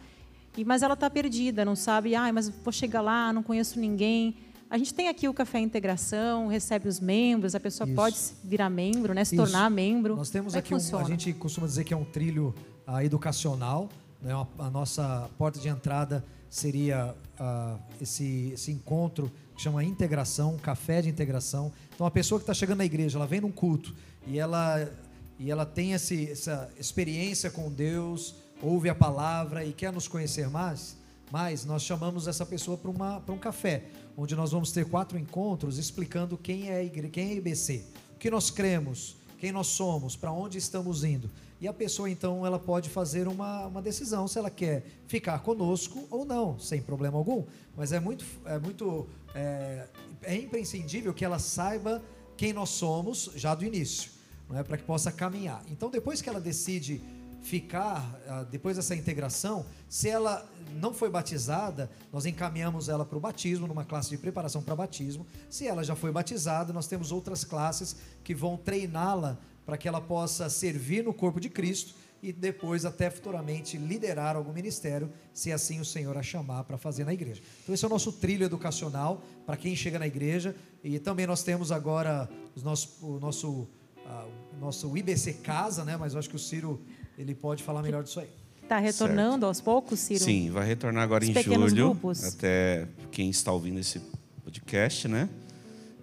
mas 0.67 0.83
ela 0.83 0.93
está 0.93 1.09
perdida, 1.09 1.65
não 1.65 1.75
sabe, 1.75 2.15
ah, 2.15 2.31
mas 2.31 2.51
vou 2.51 2.71
chegar 2.71 3.01
lá, 3.01 3.33
não 3.33 3.43
conheço 3.43 3.81
ninguém. 3.81 4.37
A 4.69 4.77
gente 4.77 4.93
tem 4.93 5.09
aqui 5.09 5.27
o 5.27 5.33
Café 5.33 5.59
Integração, 5.59 6.49
recebe 6.49 6.87
os 6.87 7.01
membros, 7.01 7.55
a 7.55 7.61
pessoa 7.61 7.89
Isso. 7.89 7.97
pode 7.97 8.17
virar 8.45 8.69
membro, 8.69 9.15
né, 9.15 9.25
se 9.25 9.37
Isso. 9.37 9.43
tornar 9.43 9.71
membro. 9.71 10.15
Nós 10.15 10.29
temos 10.29 10.53
Como 10.53 10.59
é 10.59 10.61
aqui, 10.61 10.75
um, 10.75 10.99
a 10.99 11.05
gente 11.05 11.33
costuma 11.33 11.67
dizer 11.67 11.85
que 11.85 11.95
é 11.95 11.97
um 11.97 12.05
trilho 12.05 12.55
ah, 12.87 13.03
educacional. 13.03 13.89
Né? 14.21 14.35
Uma- 14.35 14.47
A 14.59 14.69
nossa 14.69 15.31
porta 15.39 15.59
de 15.59 15.67
entrada 15.67 16.23
seria 16.51 17.15
ah, 17.41 17.79
esse, 17.99 18.51
esse 18.53 18.71
encontro 18.71 19.33
chama 19.63 19.85
integração, 19.85 20.57
café 20.59 21.01
de 21.03 21.09
integração. 21.09 21.73
Então, 21.95 22.07
a 22.07 22.11
pessoa 22.11 22.39
que 22.39 22.43
está 22.43 22.55
chegando 22.55 22.79
na 22.79 22.85
igreja, 22.85 23.17
ela 23.19 23.27
vem 23.27 23.41
num 23.41 23.53
culto 23.53 23.95
e 24.27 24.39
ela, 24.39 24.91
e 25.39 25.51
ela 25.51 25.65
tem 25.65 25.93
esse, 25.93 26.31
essa 26.31 26.69
experiência 26.79 27.51
com 27.51 27.71
Deus, 27.71 28.35
ouve 28.61 28.89
a 28.89 28.95
palavra 28.95 29.65
e 29.65 29.73
quer 29.73 29.93
nos 29.93 30.09
conhecer 30.09 30.49
mais, 30.49 30.97
mais 31.31 31.65
nós 31.65 31.83
chamamos 31.83 32.27
essa 32.29 32.45
pessoa 32.45 32.77
para 32.77 33.35
um 33.35 33.39
café, 33.39 33.85
onde 34.17 34.35
nós 34.35 34.53
vamos 34.53 34.73
ter 34.73 34.85
quatro 34.85 35.19
encontros 35.19 35.79
explicando 35.79 36.37
quem 36.37 36.69
é 36.69 36.77
a 36.77 36.83
igre- 36.83 37.09
quem 37.09 37.29
é 37.31 37.33
a 37.33 37.35
IBC, 37.37 37.85
o 38.15 38.19
que 38.19 38.31
nós 38.31 38.51
cremos, 38.51 39.17
quem 39.39 39.51
nós 39.51 39.69
somos, 39.69 40.15
para 40.15 40.31
onde 40.31 40.59
estamos 40.59 41.03
indo. 41.05 41.31
E 41.61 41.69
a 41.69 41.73
pessoa, 41.73 42.11
então, 42.11 42.45
ela 42.45 42.59
pode 42.59 42.91
fazer 42.91 43.29
uma, 43.29 43.67
uma 43.67 43.81
decisão 43.81 44.27
se 44.27 44.37
ela 44.37 44.51
quer 44.51 44.85
ficar 45.07 45.39
conosco 45.41 46.07
ou 46.11 46.25
não, 46.25 46.59
sem 46.59 46.83
problema 46.83 47.17
algum. 47.17 47.45
Mas 47.77 47.93
é 47.93 48.01
muito, 48.01 48.25
é 48.45 48.59
muito 48.59 49.09
é, 49.35 49.87
é 50.23 50.37
imprescindível 50.37 51.13
que 51.13 51.25
ela 51.25 51.39
saiba 51.39 52.03
quem 52.37 52.53
nós 52.53 52.71
somos 52.71 53.31
já 53.35 53.55
do 53.55 53.65
início, 53.65 54.11
não 54.49 54.59
é 54.59 54.63
para 54.63 54.77
que 54.77 54.85
possa 54.85 55.13
caminhar. 55.13 55.63
Então, 55.69 55.91
depois 55.91 56.21
que 56.21 56.29
ela 56.29 56.41
decide 56.41 57.01
ficar, 57.43 58.21
ah, 58.29 58.45
depois 58.45 58.77
dessa 58.77 58.95
integração, 58.95 59.67
se 59.89 60.09
ela 60.09 60.49
não 60.81 60.95
foi 60.95 61.11
batizada, 61.11 61.91
nós 62.13 62.25
encaminhamos 62.25 62.89
ela 62.89 63.05
para 63.05 63.19
o 63.19 63.21
batismo, 63.21 63.67
numa 63.67 63.85
classe 63.85 64.11
de 64.11 64.17
preparação 64.17 64.63
para 64.63 64.77
batismo. 64.77 65.27
Se 65.51 65.67
ela 65.67 65.83
já 65.83 65.97
foi 65.97 66.13
batizada, 66.13 66.73
nós 66.73 66.87
temos 66.87 67.11
outras 67.11 67.45
classes 67.45 67.97
que 68.23 68.35
vão 68.35 68.57
treiná-la 68.57 69.39
para 69.67 69.77
que 69.77 69.89
ela 69.89 70.01
possa 70.01 70.49
servir 70.49 71.05
no 71.05 71.13
corpo 71.13 71.41
de 71.41 71.49
Cristo 71.49 71.95
e 72.23 72.33
depois 72.33 72.85
até 72.85 73.11
futuramente 73.11 73.77
liderar 73.77 74.37
algum 74.37 74.53
ministério, 74.53 75.11
se 75.33 75.51
assim 75.51 75.81
o 75.81 75.85
Senhor 75.85 76.17
a 76.17 76.23
chamar 76.23 76.65
para 76.65 76.79
fazer 76.79 77.05
na 77.05 77.13
igreja. 77.13 77.43
Então 77.63 77.75
esse 77.75 77.85
é 77.85 77.89
o 77.89 77.91
nosso 77.91 78.13
trilho 78.13 78.45
educacional 78.45 79.23
para 79.45 79.57
quem 79.57 79.75
chega 79.75 79.99
na 79.99 80.07
igreja 80.07 80.55
e 80.85 80.99
também 80.99 81.27
nós 81.27 81.43
temos 81.43 81.73
agora 81.73 82.29
os 82.55 82.63
nosso, 82.63 83.05
o 83.05 83.19
nosso 83.19 83.69
ah, 84.07 84.27
o 84.57 84.61
nosso 84.61 84.97
IBC 84.97 85.35
Casa, 85.35 85.85
né? 85.85 85.97
Mas 85.97 86.13
eu 86.13 86.19
acho 86.19 86.29
que 86.29 86.37
o 86.37 86.39
Ciro 86.39 86.81
ele 87.19 87.35
pode 87.35 87.63
falar 87.63 87.83
melhor 87.83 88.03
disso 88.03 88.21
aí. 88.21 88.31
Está 88.63 88.79
retornando 88.79 89.45
aos 89.45 89.61
poucos, 89.61 89.99
Ciro? 89.99 90.25
Sim, 90.25 90.51
vai 90.51 90.67
retornar 90.67 91.03
agora 91.03 91.25
Os 91.25 91.31
em 91.31 91.35
pequenos 91.35 91.71
julho. 91.71 91.91
grupos. 91.91 92.25
Até 92.25 92.89
quem 93.11 93.29
está 93.29 93.53
ouvindo 93.53 93.81
esse 93.81 94.01
podcast, 94.45 95.09
né? 95.09 95.29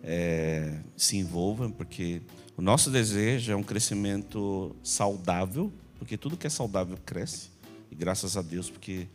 é, 0.03 0.79
se 0.95 1.17
envolva, 1.17 1.69
porque 1.69 2.21
o 2.57 2.61
nosso 2.61 2.89
desejo 2.89 3.51
é 3.51 3.55
um 3.55 3.63
crescimento 3.63 4.75
saudável, 4.83 5.71
porque 5.99 6.17
tudo 6.17 6.37
que 6.37 6.47
é 6.47 6.49
saudável 6.49 6.97
cresce. 7.05 7.49
E 7.91 7.95
graças 7.95 8.35
a 8.37 8.41
Deus, 8.41 8.69
porque 8.69 9.07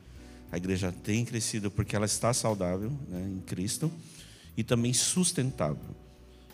a 0.53 0.57
igreja 0.57 0.93
tem 0.93 1.25
crescido 1.25 1.71
porque 1.71 1.97
ela 1.97 2.07
está 2.07 2.33
saudável 2.33 2.93
né, 3.09 3.29
em 3.29 3.41
Cristo 3.41 3.91
e 4.57 4.63
também 4.63 4.93
sustentável. 4.93 5.97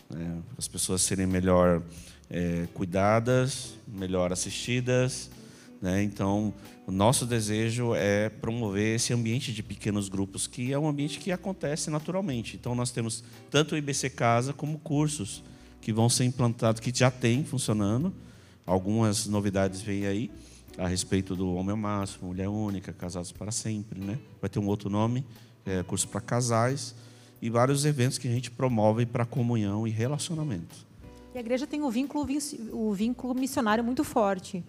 né? 0.09 0.41
As 0.57 0.67
pessoas 0.67 1.01
serem 1.01 1.27
melhor 1.27 1.83
é, 2.29 2.67
cuidadas, 2.73 3.75
melhor 3.87 4.31
assistidas. 4.31 5.29
Né? 5.81 6.01
Então, 6.03 6.53
o 6.87 6.91
nosso 6.91 7.25
desejo 7.25 7.93
é 7.93 8.29
promover 8.29 8.95
esse 8.95 9.13
ambiente 9.13 9.53
de 9.53 9.61
pequenos 9.61 10.09
grupos, 10.09 10.47
que 10.47 10.71
é 10.71 10.79
um 10.79 10.87
ambiente 10.87 11.19
que 11.19 11.31
acontece 11.31 11.89
naturalmente. 11.89 12.55
Então, 12.55 12.73
nós 12.73 12.91
temos 12.91 13.23
tanto 13.49 13.75
o 13.75 13.77
IBC 13.77 14.09
Casa 14.11 14.53
como 14.53 14.79
cursos 14.79 15.43
que 15.81 15.91
vão 15.91 16.07
ser 16.07 16.23
implantados, 16.25 16.79
que 16.79 16.91
já 16.95 17.09
tem 17.11 17.43
funcionando. 17.43 18.13
Algumas 18.65 19.27
novidades 19.27 19.81
vêm 19.81 20.05
aí 20.05 20.31
a 20.77 20.87
respeito 20.87 21.35
do 21.35 21.53
homem 21.53 21.71
ao 21.71 21.77
máximo, 21.77 22.27
mulher 22.27 22.47
única, 22.47 22.93
casados 22.93 23.31
para 23.31 23.51
sempre, 23.51 23.99
né? 23.99 24.17
Vai 24.39 24.49
ter 24.49 24.59
um 24.59 24.67
outro 24.67 24.89
nome, 24.89 25.25
é, 25.65 25.83
curso 25.83 26.07
para 26.07 26.21
casais 26.21 26.95
e 27.41 27.49
vários 27.49 27.85
eventos 27.85 28.17
que 28.17 28.27
a 28.27 28.31
gente 28.31 28.51
promove 28.51 29.05
para 29.05 29.25
comunhão 29.25 29.87
e 29.87 29.91
relacionamento. 29.91 30.75
E 31.33 31.37
a 31.37 31.41
igreja 31.41 31.65
tem 31.65 31.81
o 31.81 31.89
vínculo, 31.89 32.27
o 32.71 32.93
vínculo 32.93 33.33
missionário 33.33 33.83
muito 33.83 34.03
forte. 34.03 34.63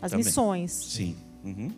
As 0.00 0.10
Também. 0.10 0.26
missões. 0.26 0.72
Sim. 0.72 1.16
Uhum. 1.44 1.72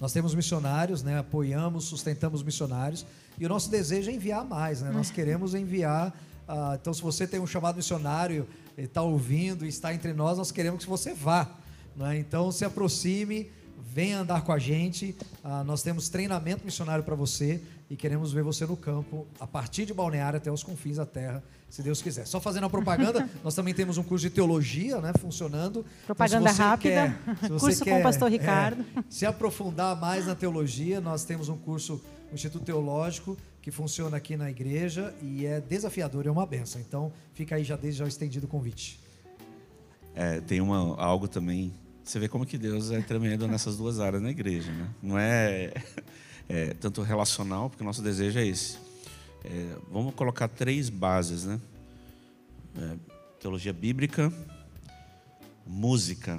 Nós 0.00 0.12
temos 0.12 0.34
missionários, 0.34 1.02
né? 1.02 1.18
apoiamos, 1.18 1.84
sustentamos 1.84 2.42
missionários 2.42 3.06
e 3.38 3.46
o 3.46 3.48
nosso 3.48 3.70
desejo 3.70 4.10
é 4.10 4.14
enviar 4.14 4.44
mais. 4.44 4.82
Né? 4.82 4.90
Nós 4.90 5.10
queremos 5.10 5.54
enviar. 5.54 6.14
ah, 6.46 6.76
então, 6.80 6.92
se 6.92 7.00
você 7.00 7.26
tem 7.26 7.40
um 7.40 7.46
chamado 7.46 7.76
missionário, 7.76 8.46
está 8.76 9.02
ouvindo, 9.02 9.64
está 9.64 9.94
entre 9.94 10.12
nós, 10.12 10.38
nós 10.38 10.50
queremos 10.50 10.84
que 10.84 10.90
você 10.90 11.14
vá. 11.14 11.48
né? 11.96 12.18
Então, 12.18 12.50
se 12.50 12.64
aproxime, 12.64 13.50
venha 13.92 14.20
andar 14.20 14.42
com 14.42 14.52
a 14.52 14.58
gente. 14.58 15.14
Ah, 15.42 15.62
nós 15.64 15.82
temos 15.82 16.08
treinamento 16.08 16.64
missionário 16.64 17.04
para 17.04 17.14
você 17.14 17.60
e 17.88 17.96
queremos 17.96 18.32
ver 18.32 18.42
você 18.42 18.66
no 18.66 18.76
campo, 18.76 19.26
a 19.38 19.46
partir 19.46 19.84
de 19.86 19.92
Balneário 19.94 20.38
até 20.38 20.50
os 20.50 20.62
confins 20.62 20.96
da 20.96 21.04
terra, 21.06 21.42
se 21.68 21.82
Deus 21.82 22.00
quiser. 22.00 22.26
Só 22.26 22.40
fazendo 22.40 22.64
a 22.64 22.70
propaganda, 22.70 23.28
nós 23.44 23.54
também 23.54 23.74
temos 23.74 23.98
um 23.98 24.02
curso 24.02 24.22
de 24.28 24.30
teologia 24.34 25.00
né, 25.00 25.12
funcionando. 25.20 25.80
Então, 25.80 26.06
Propaganda 26.06 26.50
você 26.52 26.62
rápida. 26.62 27.16
quer- 27.40 27.48
Curso 27.60 27.66
com 27.84 27.90
o 27.90 27.94
quer, 27.94 28.02
pastor 28.02 28.28
é, 28.28 28.30
Ricardo. 28.30 28.84
se 29.10 29.26
aprofundar 29.26 29.94
mais 30.00 30.26
na 30.26 30.34
teologia, 30.34 31.00
nós 31.00 31.24
temos 31.24 31.48
um 31.48 31.56
curso 31.58 32.00
no 32.30 32.34
Instituto 32.34 32.64
Teológico 32.64 33.36
que 33.64 33.70
funciona 33.70 34.18
aqui 34.18 34.36
na 34.36 34.50
igreja 34.50 35.14
e 35.22 35.46
é 35.46 35.58
desafiador, 35.58 36.26
é 36.26 36.30
uma 36.30 36.44
benção. 36.44 36.78
Então, 36.82 37.10
fica 37.32 37.56
aí 37.56 37.64
já 37.64 37.76
desde 37.76 38.00
já 38.00 38.04
o 38.04 38.08
estendido 38.08 38.44
o 38.44 38.48
convite. 38.48 39.00
É, 40.14 40.38
tem 40.42 40.60
uma, 40.60 41.00
algo 41.00 41.26
também 41.26 41.72
Você 42.04 42.18
vê 42.18 42.28
como 42.28 42.44
que 42.44 42.58
Deus 42.58 42.90
é 42.90 43.00
tremendo 43.00 43.48
nessas 43.48 43.78
duas 43.78 44.00
áreas 44.00 44.22
na 44.22 44.30
igreja, 44.30 44.70
né? 44.70 44.90
Não 45.02 45.18
é, 45.18 45.72
é 46.46 46.74
tanto 46.74 47.00
relacional, 47.00 47.70
porque 47.70 47.82
o 47.82 47.86
nosso 47.86 48.02
desejo 48.02 48.38
é 48.38 48.46
esse. 48.46 48.76
É, 49.42 49.76
vamos 49.90 50.14
colocar 50.14 50.46
três 50.46 50.90
bases, 50.90 51.46
né? 51.46 51.58
É, 52.76 52.96
teologia 53.40 53.72
bíblica, 53.72 54.30
música. 55.66 56.38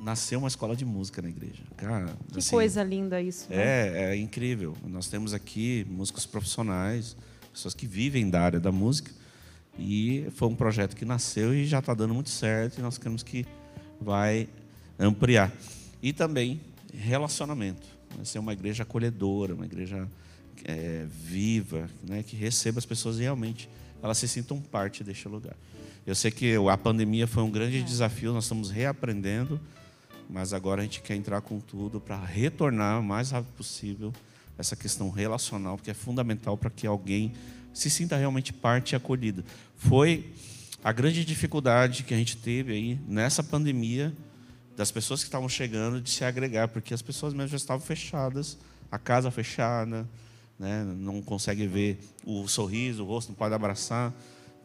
Nasceu 0.00 0.38
uma 0.38 0.48
escola 0.48 0.74
de 0.74 0.84
música 0.84 1.20
na 1.20 1.28
igreja. 1.28 1.62
Cara, 1.76 2.16
que 2.32 2.38
assim, 2.38 2.50
coisa 2.50 2.82
linda 2.82 3.20
isso. 3.20 3.48
Né? 3.50 3.56
É, 3.56 4.10
é 4.10 4.16
incrível. 4.16 4.76
Nós 4.86 5.08
temos 5.08 5.34
aqui 5.34 5.86
músicos 5.90 6.24
profissionais, 6.24 7.16
pessoas 7.52 7.74
que 7.74 7.86
vivem 7.86 8.30
da 8.30 8.40
área 8.40 8.58
da 8.58 8.72
música. 8.72 9.10
E 9.78 10.26
foi 10.34 10.48
um 10.48 10.56
projeto 10.56 10.96
que 10.96 11.04
nasceu 11.04 11.54
e 11.54 11.66
já 11.66 11.80
está 11.80 11.92
dando 11.92 12.14
muito 12.14 12.30
certo. 12.30 12.78
E 12.78 12.82
nós 12.82 12.96
queremos 12.96 13.22
que 13.22 13.46
vai 14.00 14.48
ampliar. 14.98 15.52
E 16.02 16.12
também 16.12 16.60
relacionamento. 16.92 17.86
Vai 18.16 18.24
ser 18.24 18.38
uma 18.38 18.52
igreja 18.52 18.82
acolhedora, 18.82 19.54
uma 19.54 19.66
igreja 19.66 20.08
é, 20.64 21.06
viva, 21.08 21.88
né, 22.02 22.22
que 22.22 22.36
receba 22.36 22.78
as 22.78 22.86
pessoas 22.86 23.18
realmente, 23.18 23.68
elas 24.02 24.18
se 24.18 24.28
sintam 24.28 24.60
parte 24.60 25.04
deste 25.04 25.28
lugar. 25.28 25.56
Eu 26.06 26.14
sei 26.14 26.30
que 26.30 26.54
a 26.70 26.76
pandemia 26.76 27.26
foi 27.26 27.42
um 27.42 27.50
grande 27.50 27.78
é. 27.78 27.82
desafio, 27.82 28.32
nós 28.32 28.44
estamos 28.44 28.70
reaprendendo, 28.70 29.60
mas 30.28 30.52
agora 30.52 30.80
a 30.80 30.84
gente 30.84 31.00
quer 31.00 31.14
entrar 31.14 31.40
com 31.40 31.60
tudo 31.60 32.00
para 32.00 32.16
retornar 32.22 33.00
o 33.00 33.02
mais 33.02 33.30
rápido 33.30 33.52
possível 33.54 34.12
essa 34.56 34.74
questão 34.74 35.10
relacional, 35.10 35.76
porque 35.76 35.90
é 35.90 35.94
fundamental 35.94 36.56
para 36.56 36.70
que 36.70 36.86
alguém 36.86 37.32
se 37.72 37.88
sinta 37.88 38.16
realmente 38.16 38.52
parte 38.52 38.92
e 38.92 38.96
acolhida. 38.96 39.44
Foi 39.76 40.32
a 40.82 40.92
grande 40.92 41.24
dificuldade 41.24 42.02
que 42.02 42.12
a 42.12 42.16
gente 42.16 42.36
teve 42.36 42.72
aí 42.72 43.00
nessa 43.06 43.42
pandemia 43.42 44.12
das 44.76 44.90
pessoas 44.90 45.20
que 45.20 45.28
estavam 45.28 45.48
chegando 45.48 46.00
de 46.00 46.10
se 46.10 46.24
agregar, 46.24 46.68
porque 46.68 46.94
as 46.94 47.02
pessoas 47.02 47.34
mesmo 47.34 47.48
já 47.48 47.56
estavam 47.56 47.84
fechadas, 47.84 48.56
a 48.90 48.98
casa 48.98 49.30
fechada, 49.30 50.08
né? 50.58 50.84
não 50.84 51.20
consegue 51.20 51.66
ver 51.66 51.98
o 52.24 52.46
sorriso, 52.48 53.04
o 53.04 53.06
rosto, 53.06 53.30
não 53.30 53.36
pode 53.36 53.54
abraçar. 53.54 54.12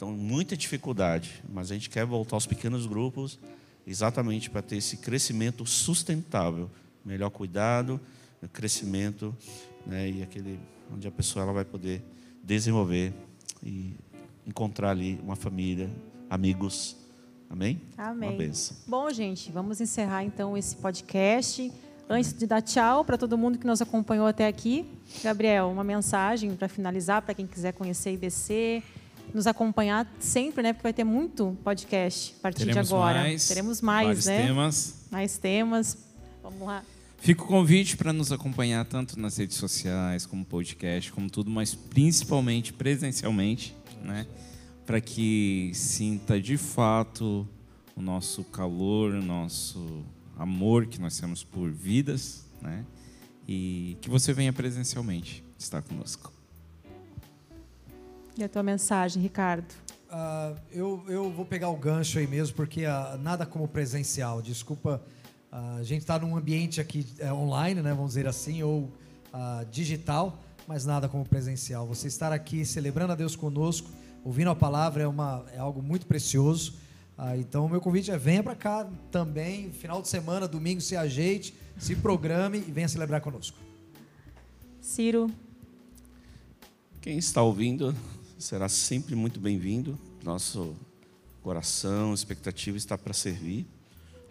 Então, 0.03 0.11
muita 0.11 0.57
dificuldade, 0.57 1.41
mas 1.49 1.71
a 1.71 1.75
gente 1.75 1.89
quer 1.89 2.05
voltar 2.05 2.35
aos 2.35 2.45
pequenos 2.45 2.85
grupos 2.85 3.39
exatamente 3.87 4.49
para 4.49 4.61
ter 4.61 4.75
esse 4.75 4.97
crescimento 4.97 5.65
sustentável, 5.65 6.69
melhor 7.05 7.29
cuidado, 7.29 8.01
crescimento, 8.51 9.33
né? 9.87 10.09
e 10.09 10.21
aquele 10.21 10.59
onde 10.93 11.07
a 11.07 11.11
pessoa 11.11 11.43
ela 11.43 11.53
vai 11.53 11.63
poder 11.63 12.03
desenvolver 12.43 13.13
e 13.63 13.95
encontrar 14.45 14.89
ali 14.89 15.17
uma 15.23 15.37
família, 15.37 15.89
amigos. 16.29 16.97
Amém? 17.49 17.79
Amém. 17.97 18.31
Uma 18.31 18.37
benção. 18.37 18.75
Bom, 18.85 19.09
gente, 19.09 19.53
vamos 19.53 19.79
encerrar 19.79 20.25
então 20.25 20.57
esse 20.57 20.75
podcast. 20.75 21.71
Antes 22.09 22.33
de 22.33 22.45
dar 22.45 22.61
tchau 22.61 23.05
para 23.05 23.17
todo 23.17 23.37
mundo 23.37 23.57
que 23.57 23.65
nos 23.65 23.81
acompanhou 23.81 24.27
até 24.27 24.47
aqui, 24.47 24.85
Gabriel, 25.23 25.69
uma 25.69 25.85
mensagem 25.85 26.53
para 26.57 26.67
finalizar, 26.67 27.21
para 27.21 27.33
quem 27.33 27.47
quiser 27.47 27.71
conhecer 27.71 28.11
IBC, 28.11 28.83
nos 29.33 29.47
acompanhar 29.47 30.07
sempre, 30.19 30.61
né? 30.61 30.73
Porque 30.73 30.83
vai 30.83 30.93
ter 30.93 31.03
muito 31.03 31.57
podcast 31.63 32.35
a 32.37 32.41
partir 32.41 32.65
Teremos 32.65 32.87
de 32.87 32.93
agora. 32.93 33.19
Mais, 33.19 33.47
Teremos 33.47 33.81
mais, 33.81 34.25
né? 34.25 34.45
Temas. 34.45 35.05
Mais 35.09 35.37
temas. 35.37 35.97
Vamos 36.41 36.67
lá. 36.67 36.83
Fica 37.17 37.41
o 37.41 37.47
convite 37.47 37.95
para 37.95 38.11
nos 38.11 38.33
acompanhar 38.33 38.83
tanto 38.85 39.17
nas 39.17 39.37
redes 39.37 39.55
sociais, 39.55 40.25
como 40.25 40.43
podcast, 40.43 41.09
como 41.13 41.29
tudo, 41.29 41.49
mas 41.49 41.73
principalmente 41.73 42.73
presencialmente, 42.73 43.73
né? 44.03 44.27
Para 44.85 44.99
que 44.99 45.71
sinta 45.73 46.39
de 46.39 46.57
fato 46.57 47.47
o 47.95 48.01
nosso 48.01 48.43
calor, 48.43 49.13
o 49.13 49.21
nosso 49.21 50.03
amor 50.37 50.85
que 50.87 50.99
nós 50.99 51.17
temos 51.17 51.45
por 51.45 51.71
vidas, 51.71 52.45
né? 52.61 52.85
E 53.47 53.97
que 54.01 54.09
você 54.09 54.33
venha 54.33 54.51
presencialmente 54.51 55.45
estar 55.57 55.81
conosco. 55.81 56.32
E 58.37 58.43
a 58.43 58.49
tua 58.49 58.63
mensagem, 58.63 59.21
Ricardo? 59.21 59.71
Uh, 60.09 60.57
eu, 60.71 61.03
eu 61.07 61.31
vou 61.31 61.45
pegar 61.45 61.69
o 61.69 61.75
gancho 61.75 62.19
aí 62.19 62.27
mesmo, 62.27 62.55
porque 62.55 62.85
uh, 62.85 63.17
nada 63.19 63.45
como 63.45 63.67
presencial. 63.67 64.41
Desculpa 64.41 65.01
a 65.53 65.83
gente 65.83 66.01
está 66.01 66.17
num 66.17 66.35
ambiente 66.35 66.81
aqui 66.81 67.05
é, 67.19 67.31
online, 67.31 67.79
né, 67.79 67.93
vamos 67.93 68.11
dizer 68.11 68.25
assim, 68.25 68.63
ou 68.63 68.85
uh, 69.31 69.63
digital, 69.69 70.41
mas 70.67 70.83
nada 70.83 71.07
como 71.07 71.23
presencial. 71.23 71.85
Você 71.85 72.07
estar 72.07 72.33
aqui 72.33 72.65
celebrando 72.65 73.13
a 73.13 73.15
Deus 73.15 73.35
conosco, 73.35 73.87
ouvindo 74.23 74.49
a 74.49 74.55
palavra 74.55 75.03
é, 75.03 75.07
uma, 75.07 75.45
é 75.53 75.59
algo 75.59 75.79
muito 75.79 76.07
precioso. 76.07 76.73
Uh, 77.15 77.35
então, 77.37 77.67
o 77.67 77.69
meu 77.69 77.79
convite 77.79 78.09
é 78.09 78.17
venha 78.17 78.41
para 78.41 78.55
cá 78.55 78.89
também, 79.11 79.71
final 79.71 80.01
de 80.01 80.07
semana, 80.07 80.47
domingo, 80.47 80.81
se 80.81 80.95
ajeite, 80.95 81.53
se 81.77 81.95
programe 81.95 82.57
e 82.57 82.71
venha 82.71 82.87
celebrar 82.87 83.21
conosco. 83.21 83.55
Ciro. 84.81 85.29
Quem 86.99 87.19
está 87.19 87.43
ouvindo 87.43 87.95
será 88.43 88.67
sempre 88.67 89.15
muito 89.15 89.39
bem-vindo. 89.39 89.97
Nosso 90.21 90.75
coração, 91.41 92.13
expectativa 92.13 92.75
está 92.75 92.97
para 92.97 93.13
servir. 93.13 93.65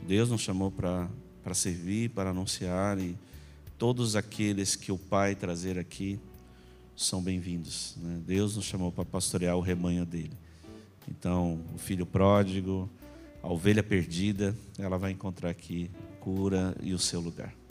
Deus 0.07 0.29
nos 0.29 0.42
chamou 0.42 0.70
para 0.70 1.09
servir, 1.55 2.11
para 2.11 2.29
anunciar 2.29 2.98
e 2.98 3.16
todos 3.79 4.14
aqueles 4.14 4.77
que 4.77 4.92
o 4.92 4.98
Pai 4.98 5.35
trazer 5.35 5.79
aqui 5.79 6.20
são 6.94 7.22
bem-vindos. 7.22 7.94
Né? 7.96 8.20
Deus 8.27 8.55
nos 8.55 8.66
chamou 8.66 8.92
para 8.92 9.07
pastorear 9.07 9.57
o 9.57 9.62
rebanho 9.62 10.05
dele. 10.05 10.37
Então, 11.09 11.59
o 11.75 11.79
filho 11.79 12.05
pródigo, 12.05 12.90
a 13.42 13.51
ovelha 13.51 13.83
perdida, 13.83 14.55
ela 14.79 14.98
vai 14.98 15.12
encontrar 15.12 15.48
aqui 15.48 15.90
cura 16.20 16.77
e 16.83 16.92
o 16.92 16.98
seu 16.98 17.18
lugar. 17.18 17.62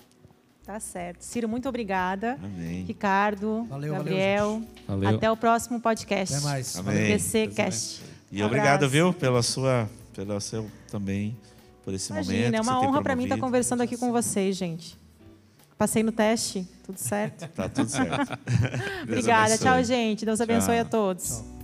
Tá 0.72 0.80
certo. 0.80 1.22
Ciro, 1.22 1.50
muito 1.50 1.68
obrigada. 1.68 2.38
Amém. 2.42 2.86
Ricardo, 2.86 3.66
valeu, 3.70 3.94
Gabriel. 3.94 4.62
Valeu, 4.88 5.10
Até 5.10 5.30
o 5.30 5.36
próximo 5.36 5.82
podcast. 5.82 6.34
Até 6.34 6.46
mais. 6.46 6.78
Amém. 6.78 7.12
BC 7.12 7.48
Cast. 7.48 8.02
E 8.32 8.42
obrigado, 8.42 8.88
viu, 8.88 9.12
pela 9.12 9.44
sua, 9.44 9.90
pelo 10.16 10.40
seu 10.40 10.72
também 10.90 11.36
por 11.84 11.94
esse 11.94 12.10
Imagina, 12.14 12.38
momento. 12.38 12.56
é 12.56 12.62
uma 12.62 12.80
honra 12.80 13.02
para 13.02 13.18
mim 13.18 13.24
estar 13.24 13.36
tá 13.36 13.42
conversando 13.42 13.82
aqui 13.82 13.98
com 13.98 14.14
vocês, 14.14 14.56
gente. 14.56 14.98
Passei 15.78 16.04
no 16.04 16.12
teste, 16.14 16.66
tudo 16.86 16.98
certo? 16.98 17.50
tá 17.50 17.68
tudo 17.68 17.90
certo. 17.90 18.40
Obrigada, 19.04 19.58
tchau, 19.58 19.84
gente. 19.84 20.26
Deus 20.26 20.40
abençoe 20.40 20.76
tchau. 20.76 20.86
a 20.86 20.86
todos. 20.86 21.28
Tchau. 21.28 21.61